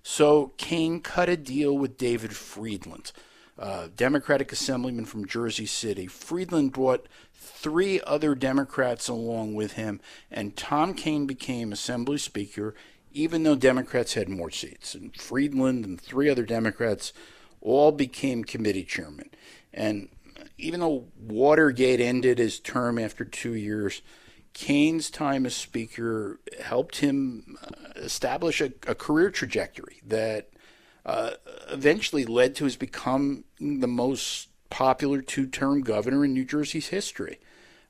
[0.02, 3.12] So Kean cut a deal with David Friedland,
[3.56, 6.06] a Democratic assemblyman from Jersey City.
[6.06, 10.00] Friedland brought three other Democrats along with him,
[10.30, 12.74] and Tom Kean became Assembly Speaker,
[13.12, 14.94] even though Democrats had more seats.
[14.94, 17.12] And Friedland and three other Democrats
[17.60, 19.30] all became committee chairmen.
[19.72, 20.08] And
[20.58, 24.02] even though Watergate ended his term after two years,
[24.54, 30.50] Kean's time as Speaker helped him uh, establish a, a career trajectory that
[31.06, 31.32] uh,
[31.70, 37.38] eventually led to his becoming the most popular two-term governor in New Jersey's history.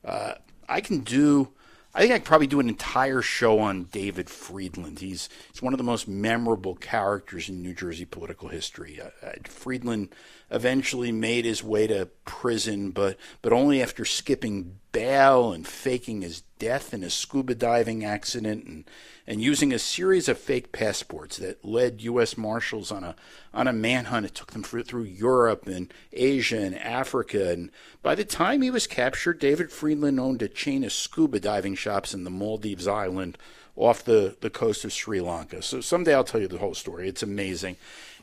[0.03, 0.33] Uh,
[0.67, 1.49] I can do
[1.95, 4.99] I think I could probably do an entire show on David Friedland.
[4.99, 8.99] He's, he's one of the most memorable characters in New Jersey political history.
[8.99, 10.09] Uh, uh, Friedland
[10.49, 16.41] eventually made his way to prison, but, but only after skipping bail and faking his
[16.63, 18.85] death in a scuba diving accident and,
[19.27, 22.37] and using a series of fake passports that led U.S.
[22.37, 23.15] Marshals on a
[23.53, 24.25] on a manhunt.
[24.25, 27.51] It took them through, Europe and Asia and Africa.
[27.51, 27.69] And
[28.01, 32.13] by the time he was captured, David Friedland owned a chain of scuba diving shops
[32.13, 33.37] in the Maldives Island
[33.75, 35.61] off the, the coast of Sri Lanka.
[35.61, 37.09] So someday I'll tell you the whole story.
[37.09, 37.75] It's amazing.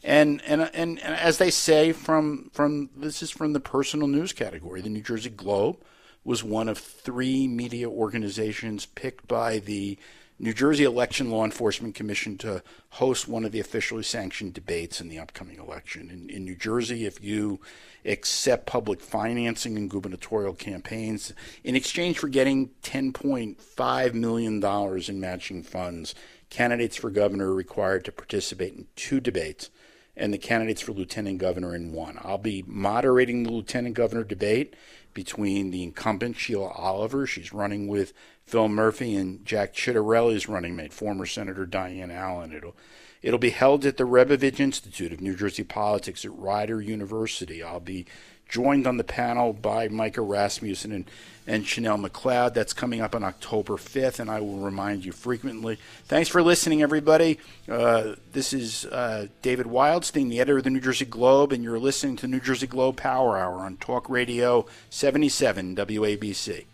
[0.02, 4.32] And, and and and as they say from from this is from the personal news
[4.32, 5.76] category, the New Jersey Globe
[6.24, 9.98] was one of three media organizations picked by the
[10.42, 15.08] New Jersey Election Law Enforcement Commission to host one of the officially sanctioned debates in
[15.08, 16.08] the upcoming election.
[16.10, 17.60] In, in New Jersey, if you
[18.06, 24.64] accept public financing in gubernatorial campaigns in exchange for getting $10.5 million
[25.08, 26.14] in matching funds,
[26.48, 29.68] candidates for governor are required to participate in two debates
[30.16, 32.18] and the candidates for lieutenant governor in one.
[32.22, 34.74] I'll be moderating the lieutenant governor debate
[35.14, 38.12] between the incumbent Sheila Oliver, she's running with
[38.44, 42.52] Phil Murphy, and Jack Ciattarelli's running mate, former Senator Diane Allen.
[42.52, 42.76] It'll
[43.22, 47.62] It'll be held at the Rebovich Institute of New Jersey Politics at Rider University.
[47.62, 48.06] I'll be
[48.50, 51.10] joined on the panel by Micah Rasmussen and,
[51.46, 52.52] and Chanel McLeod.
[52.52, 55.78] That's coming up on October 5th, and I will remind you frequently.
[56.04, 57.38] Thanks for listening, everybody.
[57.68, 61.78] Uh, this is uh, David Wildstein, the editor of the New Jersey Globe, and you're
[61.78, 66.64] listening to New Jersey Globe Power Hour on Talk Radio 77 WABC.